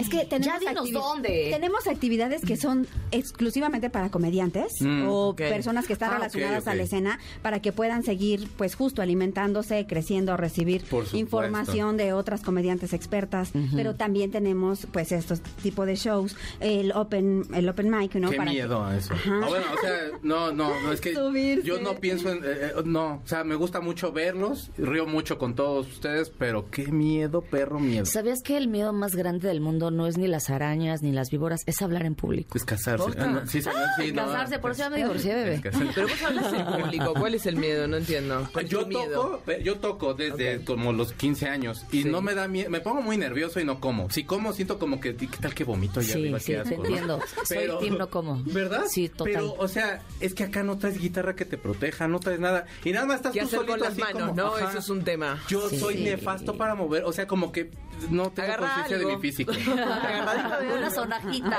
[0.00, 1.48] Es que tenemos, Ya dinos activi- dónde.
[1.52, 5.06] tenemos actividades que son exclusivamente para comediantes Mm.
[5.08, 9.02] o personas que están Ah, relacionadas a la escena para que puedan seguir pues justo
[9.02, 15.96] alimentándose, creciendo, recibir información de otras comediantes expertas, pero también tenemos pues estos tipo de
[15.96, 16.11] shows,
[16.60, 18.30] el open el open mic, ¿no?
[18.30, 19.14] Qué Para que- miedo a eso.
[19.14, 19.40] Ajá.
[19.44, 19.92] Ah, bueno, o sea,
[20.22, 21.66] no, no, no, es que Subirse.
[21.66, 25.38] yo no pienso en, eh, eh, no, o sea, me gusta mucho verlos, río mucho
[25.38, 28.06] con todos ustedes, pero qué miedo, perro miedo.
[28.06, 31.30] ¿Sabías que el miedo más grande del mundo no es ni las arañas ni las
[31.30, 32.56] víboras, es hablar en público?
[32.56, 33.10] Es casarse.
[33.18, 35.60] Ah, no, sí, sí, sí, no, Casarse, por eso ya me es- divorcié, bebé.
[35.94, 37.14] Pero vos hablas en público.
[37.18, 37.86] ¿Cuál es el miedo?
[37.88, 38.48] No entiendo.
[38.52, 42.08] ¿Cuál es Yo toco, pe- yo toco desde como los 15 años y Sí.
[42.08, 44.10] no me da miedo, me pongo muy nervioso y no como.
[44.10, 46.38] Si como siento como que ¿qué tal que vomito allá Sí, arriba?
[46.40, 46.84] sí, Qué te asco, ¿no?
[46.84, 47.20] entiendo.
[47.44, 48.42] Soy team no como.
[48.44, 48.84] ¿Verdad?
[48.88, 49.32] Sí, total.
[49.34, 52.66] Pero o sea, es que acá no traes guitarra que te proteja, no traes nada
[52.84, 54.22] y nada más estás ¿Qué tú hacer solito con las así manos?
[54.30, 54.70] como, no, ajá.
[54.70, 55.42] eso es un tema.
[55.48, 55.78] Yo Sí.
[55.78, 57.70] soy nefasto para mover, o sea, como que
[58.10, 59.52] no tengo Agarra conciencia de mi físico.
[59.72, 60.90] Agarradito de Una algo.
[60.90, 61.58] sonajita.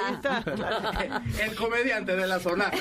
[1.42, 2.72] El comediante de la sonaja.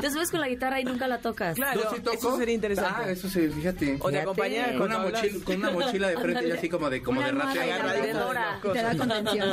[0.00, 1.54] Te subes con la guitarra y nunca la tocas.
[1.54, 2.16] Claro, sí toco.
[2.16, 3.02] eso sería interesante.
[3.04, 3.96] Ah, eso sí, fíjate.
[4.00, 4.18] O te Fíjate.
[4.20, 7.28] acompañas con una, mochila, con una mochila de frente y así como de como Una
[7.32, 8.12] de
[8.72, 9.48] Te da contención.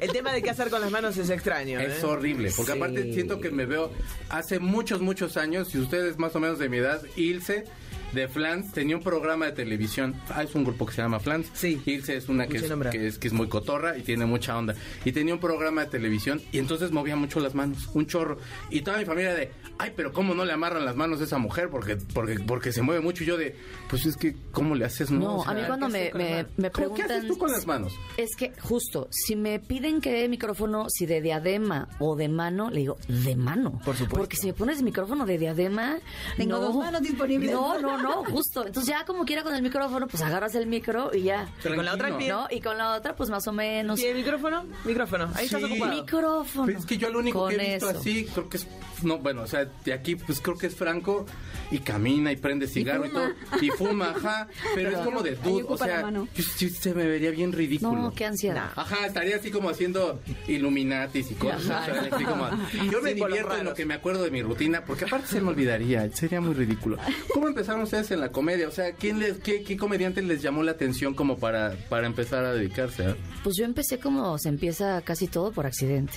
[0.00, 1.80] El tema de qué hacer con las manos es extraño.
[1.80, 1.86] ¿eh?
[1.96, 2.78] Es horrible, porque Sí.
[2.78, 3.90] aparte siento que me veo
[4.28, 7.64] hace muchos, muchos años, y ustedes más o menos de mi edad, Ilse
[8.12, 10.14] de Flans tenía un programa de televisión.
[10.28, 11.48] Ah, es un grupo que se llama Flans.
[11.52, 11.82] Sí.
[11.84, 14.74] Ilse es una que es, que es que es muy cotorra y tiene mucha onda.
[15.04, 18.38] Y tenía un programa de televisión y entonces movía mucho las manos, un chorro.
[18.70, 21.38] Y toda mi familia de, ay, pero ¿cómo no le amarran las manos a esa
[21.38, 21.68] mujer?
[21.70, 23.24] Porque, porque, porque se mueve mucho.
[23.24, 23.56] Y yo de,
[23.88, 25.10] pues es que, ¿cómo le haces?
[25.10, 27.10] No, No, O sea, a mí cuando ¿qué me, me, me ¿Cómo- ¿Qué preguntan...
[27.10, 27.92] haces tú con las manos?
[28.16, 32.70] Es que justo, si me piden que dé micrófono, si de diadema o de mano,
[32.70, 33.72] le digo, de mano.
[33.84, 34.16] Por supuesto.
[34.16, 35.98] Porque si me pones micrófono de diadema...
[36.36, 36.60] Tengo no.
[36.60, 37.52] dos manos disponibles.
[37.52, 38.66] No, no, no, justo.
[38.66, 41.48] Entonces ya como quiera con el micrófono, pues agarras el micro y ya.
[41.64, 42.28] Y con la otra el pie.
[42.28, 42.46] ¿No?
[42.50, 44.00] Y con la otra, pues más o menos.
[44.00, 44.64] ¿Y el micrófono?
[44.84, 45.30] Micrófono.
[45.34, 45.70] Ahí estás Sí.
[45.70, 45.92] ocupado.
[45.94, 46.78] Micrófono.
[46.78, 47.98] Es que yo lo único Con que he visto eso.
[48.00, 48.66] así, creo que es,
[49.04, 51.26] no, bueno, o sea, de aquí, pues creo que es Franco
[51.70, 53.28] y camina y prende cigarro y, todo,
[53.60, 57.52] y fuma, ajá, pero, es como de dude, o sea, sí se me vería bien
[57.52, 57.94] ridículo.
[58.02, 58.70] No, qué ansiedad.
[58.76, 61.70] Ajá, estaría así como haciendo Illuminatis y cosas.
[61.70, 61.92] Ajá.
[61.92, 62.48] o sea, así como-
[62.90, 65.50] yo me divierto en lo que me acuerdo de mi rutina, porque aparte se me
[65.50, 66.98] olvidaría, sería muy ridículo.
[67.32, 68.68] ¿Cómo empezaron ustedes en la comedia?
[68.68, 72.44] O sea, ¿quién les, qué, qué comediante les llamó la atención como para, para empezar
[72.44, 73.06] a dedicarse?
[73.06, 76.14] a- Pues yo empecé como se empieza casi todo por accidente.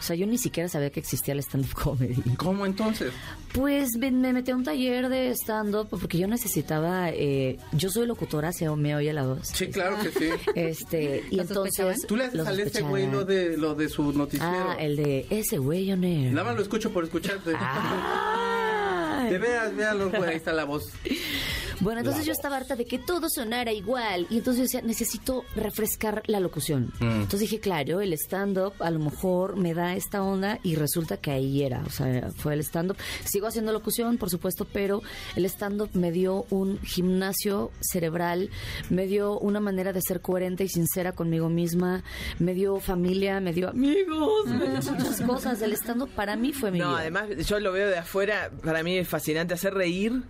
[0.00, 2.16] O sea, yo ni siquiera sabía que existía el stand-up comedy.
[2.38, 3.12] ¿Cómo entonces?
[3.52, 7.10] Pues me, me metí a un taller de stand-up porque yo necesitaba...
[7.10, 9.48] eh, yo soy locutora, se me oye la voz.
[9.48, 10.30] Sí, claro que sí.
[10.54, 12.06] Este, y ¿Lo entonces...
[12.06, 14.70] Tú le haces al ese güey lo de, lo de su noticiero.
[14.70, 16.32] Ah, el de ese güey on air.
[16.32, 17.52] Nada más lo escucho por escucharte.
[17.56, 19.26] Ah.
[19.30, 20.90] De veras, véalo, güey, ahí está la voz.
[21.80, 24.26] Bueno, entonces yo estaba harta de que todo sonara igual.
[24.30, 26.92] Y entonces yo decía, necesito refrescar la locución.
[27.00, 27.22] Mm.
[27.22, 31.30] Entonces dije, claro, el stand-up a lo mejor me da esta onda y resulta que
[31.30, 31.82] ahí era.
[31.86, 32.96] O sea, fue el stand-up.
[33.24, 35.02] Sigo haciendo locución, por supuesto, pero
[35.36, 38.50] el stand-up me dio un gimnasio cerebral,
[38.90, 42.02] me dio una manera de ser coherente y sincera conmigo misma,
[42.38, 45.62] me dio familia, me dio amigos, me dio muchas cosas.
[45.62, 46.98] El stand-up para mí fue mi No, vida.
[47.00, 50.22] además, yo lo veo de afuera, para mí es fascinante hacer reír.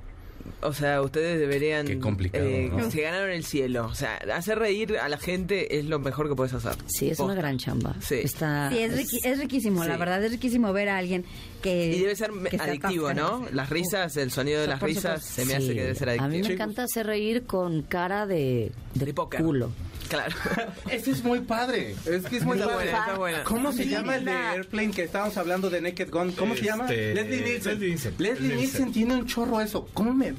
[0.63, 1.87] O sea, ustedes deberían...
[1.87, 2.91] Qué complicado, ¿no?
[2.91, 3.87] Se ganaron el cielo.
[3.87, 6.75] O sea, hacer reír a la gente es lo mejor que puedes hacer.
[6.87, 7.95] Sí, es una gran chamba.
[8.01, 8.17] Sí.
[8.17, 11.25] Está, Sí, es, riqui- es riquísimo, la verdad, es riquísimo ver a alguien
[11.63, 11.95] que...
[11.97, 12.31] Y debe ser
[12.61, 13.47] adictivo, ¿no?
[13.53, 15.35] Las risas, el sonido de las risas, supuesto.
[15.43, 16.31] se me hace que debe ser A adictivo.
[16.43, 19.71] mí me encanta hacer reír con cara de, de, De culo.
[20.09, 20.35] Claro.
[20.91, 21.95] Ese es muy padre.
[22.05, 22.75] Es que es muy padre.
[22.75, 23.45] buena, está buena.
[23.45, 26.33] ¿Cómo se llama el de Airplane que estábamos hablando de Naked Gun?
[26.33, 26.85] ¿Cómo se llama?
[26.85, 28.15] Este, Leslie Nielsen.
[28.19, 28.93] Leslie Nielsen.
[28.93, 29.89] tiene un chorro eso.
[29.95, 30.35] ¿Cómo me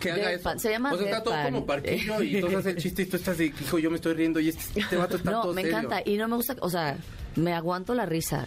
[0.00, 0.56] que haga Deadpan.
[0.56, 0.62] eso?
[0.62, 3.16] Se llama O sea, está todo como parquillo y tú haces el chiste y tú
[3.16, 5.62] estás de, hijo, yo me estoy riendo y este, este vato está No, todo me
[5.62, 5.78] serio.
[5.78, 6.02] encanta.
[6.04, 6.96] Y no me gusta, o sea,
[7.36, 8.46] me aguanto la risa.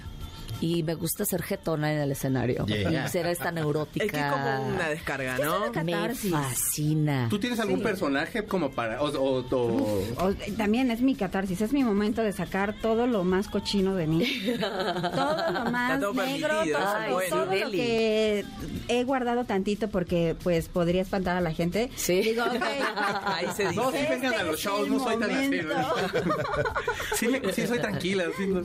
[0.62, 2.66] Y me gusta ser jetona en el escenario.
[2.68, 3.06] Yeah.
[3.06, 4.06] Y ser esta neurótica.
[4.06, 5.72] Es que como una descarga, ¿no?
[5.84, 7.28] Me fascina.
[7.30, 9.02] ¿Tú tienes algún personaje como para...
[9.02, 13.24] O, o- o- O- también es mi catarsis, es mi momento de sacar todo lo
[13.24, 14.24] más cochino de mí.
[14.60, 17.36] todo lo más todo negro, todo, es bueno.
[17.36, 18.46] todo lo que
[18.88, 21.90] he guardado tantito porque pues podría espantar a la gente.
[21.96, 22.22] Sí.
[22.22, 22.56] Digo, ok.
[23.26, 23.76] Ahí se dice.
[23.76, 25.44] No, sí, este vengan a los shows, no soy tan así.
[25.46, 25.76] momento.
[27.16, 28.26] sí, me- sí, soy tranquila.
[28.38, 28.60] sí, no-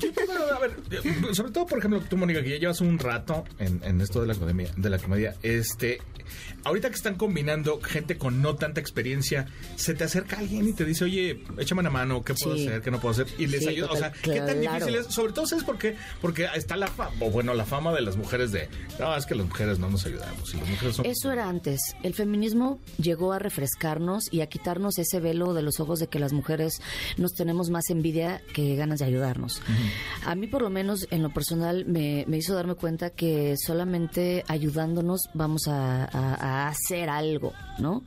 [0.55, 3.81] a ver, eh, sobre todo, por ejemplo, tú, Mónica, que ya llevas un rato en,
[3.85, 5.99] en esto de la comedia, de la comedia, este,
[6.65, 10.85] ahorita que están combinando gente con no tanta experiencia, se te acerca alguien y te
[10.85, 12.67] dice, oye, échame una mano, ¿qué puedo Sí.
[12.67, 12.83] hacer?
[12.83, 13.27] ¿Qué no puedo hacer?
[13.39, 13.89] Y les Sí, ayuda.
[13.91, 14.87] O sea, ¿qué tan claro.
[14.87, 15.07] difícil es?
[15.15, 15.97] Sobre todo, ¿sabes por qué?
[16.21, 18.69] Porque está la fama, o bueno, la fama de las mujeres de,
[18.99, 20.55] no, es que las mujeres no nos ayudamos.
[20.55, 21.07] Y las mujeres son...
[21.07, 21.81] Eso era antes.
[22.03, 26.19] El feminismo llegó a refrescarnos y a quitarnos ese velo de los ojos de que
[26.19, 26.81] las mujeres
[27.17, 29.61] nos tenemos más envidia que ganas de ayudarnos.
[30.25, 34.45] A mí, por lo menos, en lo personal, me, me hizo darme cuenta que solamente
[34.49, 38.03] ayudándonos vamos a, a- a hacer algo, ¿no?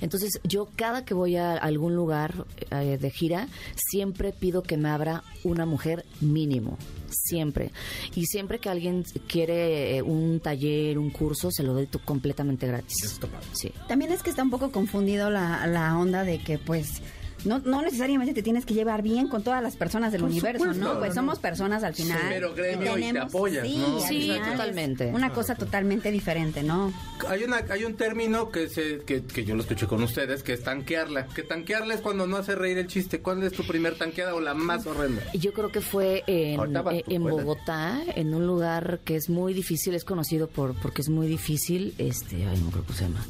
[0.00, 4.88] Entonces, yo cada que voy a algún lugar eh, de gira, siempre pido que me
[4.88, 6.78] abra una mujer mínimo.
[7.10, 7.72] Siempre.
[8.14, 13.18] Y siempre que alguien quiere eh, un taller, un curso, se lo doy completamente gratis.
[13.52, 13.72] Sí.
[13.88, 17.00] También es que está un poco confundido la, la onda de que pues
[17.44, 20.64] no, no necesariamente te tienes que llevar bien con todas las personas del Por universo,
[20.64, 20.98] supuesto, ¿no?
[20.98, 21.14] Pues no.
[21.16, 22.18] somos personas al final.
[22.28, 24.00] pero gremio y te tenemos- apoyas, sí, ¿no?
[24.00, 25.06] Sí, totalmente.
[25.14, 26.92] Una cosa totalmente diferente, ¿no?
[27.28, 30.52] Hay una hay un término que se que, que yo lo escuché con ustedes que
[30.54, 31.26] es tanquearla.
[31.28, 33.20] Que tanquearla es cuando no hace reír el chiste.
[33.20, 35.22] ¿Cuál es tu primer tanqueada o la más horrenda?
[35.34, 37.22] Yo creo que fue en, eh, en.
[37.24, 41.94] Bogotá, en un lugar que es muy difícil, es conocido por porque es muy difícil.
[41.98, 43.24] Este, ay, no creo que se llama.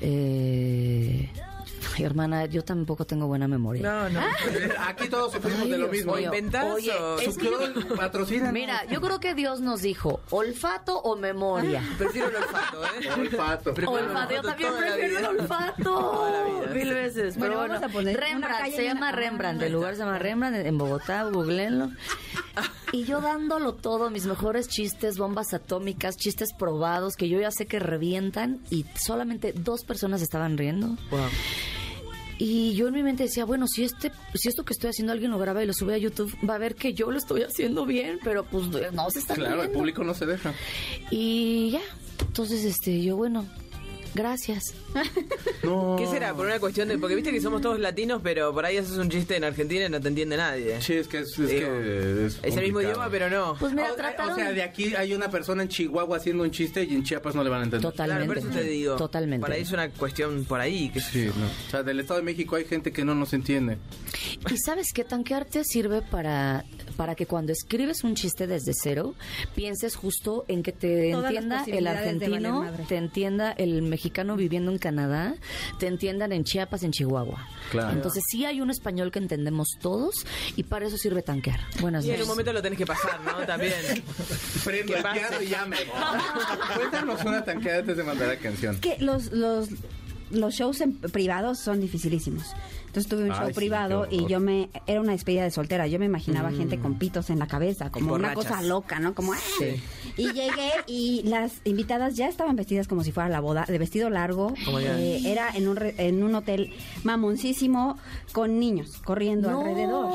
[0.00, 1.28] Eh,
[2.00, 3.82] ay, hermana, yo tampoco tengo buena memoria.
[3.82, 4.20] No, no.
[4.86, 6.14] Aquí todos sufrimos Ay, de lo mismo.
[6.16, 6.26] mío.
[6.26, 8.52] ¿Inventás Oye, o- es que yo- Sucrol, patrocina.
[8.52, 11.82] Mira, yo creo que Dios nos dijo olfato o memoria.
[11.98, 13.10] Prefiero el olfato, ¿eh?
[13.20, 13.74] Olfato.
[13.74, 16.26] Prefiero Olfato, yo también prefiero el olfato.
[16.74, 17.36] Mil veces.
[17.36, 19.62] Bueno, Pero vamos bueno, a poner Rembrandt, se llama Rembrandt.
[19.62, 21.90] El lugar se llama Rembrandt en Bogotá, googleenlo.
[22.92, 27.66] Y yo dándolo todo, mis mejores chistes, bombas atómicas, chistes probados que yo ya sé
[27.66, 30.88] que revientan y solamente dos personas estaban riendo.
[31.10, 31.20] Wow.
[32.42, 35.30] Y yo en mi mente decía, bueno, si este, si esto que estoy haciendo alguien
[35.30, 37.84] lo graba y lo sube a YouTube, va a ver que yo lo estoy haciendo
[37.84, 40.54] bien, pero pues no se está Claro, el público no se deja.
[41.10, 41.82] Y ya,
[42.18, 43.44] entonces este, yo bueno,
[44.14, 44.74] gracias.
[45.62, 45.96] No.
[45.98, 46.34] ¿Qué será?
[46.34, 46.96] Por una cuestión de.
[46.96, 49.88] Porque viste que somos todos latinos, pero por ahí haces un chiste en Argentina y
[49.90, 50.80] no te entiende nadie.
[50.80, 53.56] Sí, es que es, es Digo, que es Es el mismo idioma, pero no.
[53.60, 54.32] Pues mira, o, trataron...
[54.32, 57.34] o sea, de aquí hay una persona en Chihuahua haciendo un chiste y en Chiapas
[57.34, 57.90] no le van a entender.
[57.90, 58.24] Totalmente.
[58.24, 58.96] Claro, por eso te digo.
[58.96, 59.46] Totalmente.
[59.46, 60.88] Por ahí es una cuestión por ahí.
[60.88, 61.46] Que Sí, no.
[61.46, 63.76] O sea, del Estado de México hay gente que no nos entiende.
[64.50, 66.64] Y sabes qué tanquearte sirve para
[66.96, 69.14] para que cuando escribes un chiste desde cero
[69.54, 73.99] pienses justo en que te Todas entienda el argentino, te entienda el mexicano
[74.36, 75.34] viviendo en Canadá,
[75.78, 77.46] te entiendan en Chiapas, en Chihuahua.
[77.70, 77.90] Claro.
[77.92, 80.26] Entonces sí hay un español que entendemos todos
[80.56, 81.60] y para eso sirve tanquear.
[81.80, 82.22] Buenas Y en noches.
[82.26, 83.32] un momento lo tenés que pasar, ¿no?
[83.46, 83.72] También.
[84.64, 84.94] Prendo
[85.42, 85.86] y ya me voy.
[86.76, 88.78] Cuéntanos una tanqueada antes de mandar la canción.
[88.80, 89.68] que los, los,
[90.30, 92.54] los shows en privados son dificilísimos.
[92.90, 95.86] Entonces tuve un Ay, show sí, privado y yo me era una despedida de soltera.
[95.86, 99.14] Yo me imaginaba gente con pitos en la cabeza, como una cosa loca, ¿no?
[99.14, 99.80] Como ¡ay!
[100.16, 104.10] y llegué y las invitadas ya estaban vestidas como si fuera la boda, de vestido
[104.10, 104.52] largo.
[104.80, 106.72] Eh, era en un re- en un hotel
[107.04, 107.96] mamoncísimo
[108.32, 109.60] con niños corriendo No.
[109.60, 110.10] alrededor.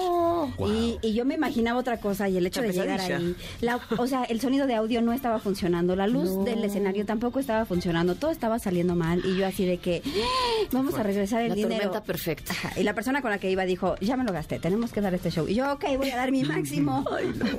[0.57, 0.69] Wow.
[0.69, 4.05] Y, y yo me imaginaba otra cosa y el hecho de llegar ahí, la- o
[4.07, 6.43] sea, el sonido de audio no estaba funcionando, la luz No.
[6.43, 10.67] del escenario tampoco estaba funcionando, todo estaba saliendo mal y yo así de que "Ah,
[10.73, 11.75] vamos a regresar el La dinero.
[11.83, 12.53] tormenta perfecta.
[12.65, 15.01] Ajá, Y la persona con la que iba dijo, ya me lo gasté, tenemos que
[15.01, 15.47] dar este show.
[15.47, 17.05] Y yo, ok, voy a dar mi máximo.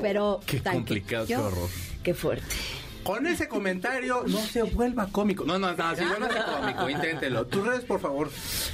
[0.03, 1.69] Pero Qué complicado, qué Yo- horror.
[2.03, 2.47] Qué fuerte.
[3.07, 5.45] Con ese comentario no se vuelva cómico.
[5.45, 7.47] No, no, no, si vuelva cómico, inténtelo.
[7.47, 8.31] Tus redes, por favor.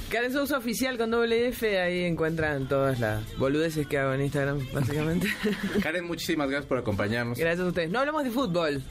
[0.09, 4.67] Karen Sousa Oficial con doble F, ahí encuentran todas las boludeces que hago en Instagram,
[4.73, 5.27] básicamente.
[5.83, 7.37] Karen, muchísimas gracias por acompañarnos.
[7.37, 7.91] Gracias a ustedes.
[7.91, 8.83] No hablamos de fútbol.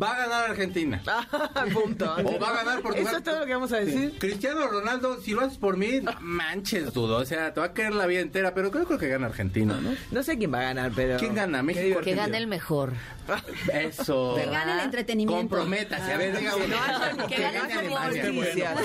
[0.00, 1.02] Va a ganar Argentina.
[1.72, 2.14] Punto.
[2.24, 3.08] O va a ganar Portugal.
[3.08, 4.14] Eso es todo lo que vamos a decir.
[4.18, 7.18] Cristiano Ronaldo, si lo haces por mí, manches, dudo.
[7.18, 9.80] O sea, te va a caer la vida entera, pero creo, creo que gana Argentina,
[9.80, 9.90] ¿no?
[10.12, 11.16] No sé quién va a ganar, pero.
[11.16, 11.62] ¿Quién gana?
[11.62, 12.00] México.
[12.02, 12.92] Que gane el mejor.
[13.72, 14.34] Eso.
[14.36, 15.40] Que gane el entretenimiento.
[15.56, 16.12] Comprométase.
[16.12, 16.76] A ver, diga Que uno.
[17.16, 18.12] no que que gane el fútbol.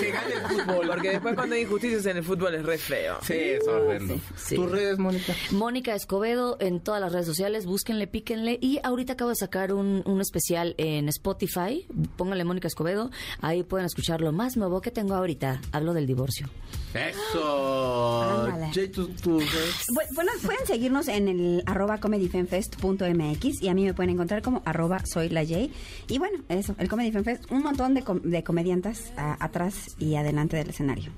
[0.00, 0.86] Que gane el fútbol.
[0.88, 3.18] Porque después cuando hay injusticias en el fútbol es re feo.
[3.22, 4.14] Sí, es horrendo.
[4.14, 4.54] Sí, sí.
[4.56, 5.34] ¿Tus redes, Mónica?
[5.50, 8.58] Mónica Escobedo en todas las redes sociales, búsquenle, píquenle.
[8.60, 11.86] Y ahorita acabo de sacar un, un especial en Spotify.
[12.16, 13.10] Pónganle Mónica Escobedo.
[13.40, 15.60] Ahí pueden escuchar lo más nuevo que tengo ahorita.
[15.72, 16.48] Hablo del divorcio.
[16.94, 18.22] Eso.
[18.46, 18.70] Ándale.
[18.72, 19.86] Jay, tus tus redes.
[19.88, 24.62] Bu- Bueno, pueden seguirnos en el arroba comedyfanfest.mx y a mí me pueden encontrar como
[24.64, 25.68] arroba soy la J.
[26.08, 29.96] Y bueno, eso, el Comedy Fan Fest, un montón de, com- de comediantes a- atrás
[29.98, 31.10] y adelante del escenario.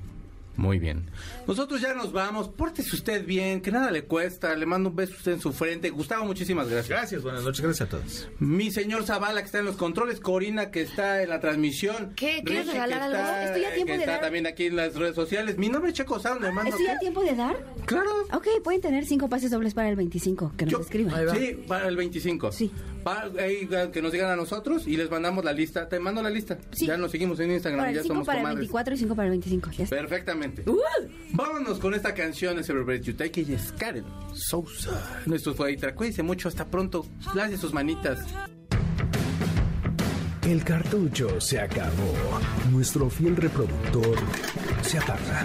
[0.56, 1.04] Muy bien.
[1.46, 2.48] Nosotros ya nos vamos.
[2.48, 4.56] Pórtese usted bien, que nada le cuesta.
[4.56, 5.88] Le mando un beso a usted en su frente.
[5.90, 6.88] Gustavo, muchísimas gracias.
[6.88, 8.28] Gracias, buenas noches, gracias a todos.
[8.40, 10.18] Mi señor Zavala, que está en los controles.
[10.18, 12.12] Corina, que está en la transmisión.
[12.16, 12.42] ¿Qué?
[12.44, 13.16] ¿Quieres Richie, regalar que algo?
[13.18, 15.58] está- Estoy a tiempo que de está dar- también aquí en las redes sociales.
[15.58, 16.42] Mi nombre es Checo Sound.
[16.42, 16.90] Le mando ¿Estoy ¿qué?
[16.90, 17.56] a tiempo de dar?
[17.86, 18.10] Claro.
[18.32, 21.14] Ok, pueden tener cinco pases dobles para el 25, que nos Yo- escriban.
[21.36, 22.50] Sí, para el 25.
[22.50, 22.72] Sí.
[23.04, 25.88] Pa- ahí, que nos digan a nosotros y les mandamos la lista.
[25.88, 26.58] Te mando la lista.
[26.72, 26.86] Sí.
[26.86, 27.80] Ya nos seguimos en Instagram.
[27.80, 28.58] Para el ya 5 somos para el comadres.
[28.60, 29.70] 24 y 5 para el 25.
[29.70, 29.96] Ya está.
[29.96, 30.64] Perfectamente.
[31.32, 35.20] Vámonos con esta canción de Celebrate You Take It, es Karen Sousa.
[35.26, 35.94] Nuestro fue Itra.
[35.94, 36.48] Cuídense mucho.
[36.48, 37.06] Hasta pronto.
[37.34, 38.20] Gracias sus manitas.
[40.46, 42.14] El cartucho se acabó.
[42.70, 44.16] Nuestro fiel reproductor
[44.82, 45.44] se apaga.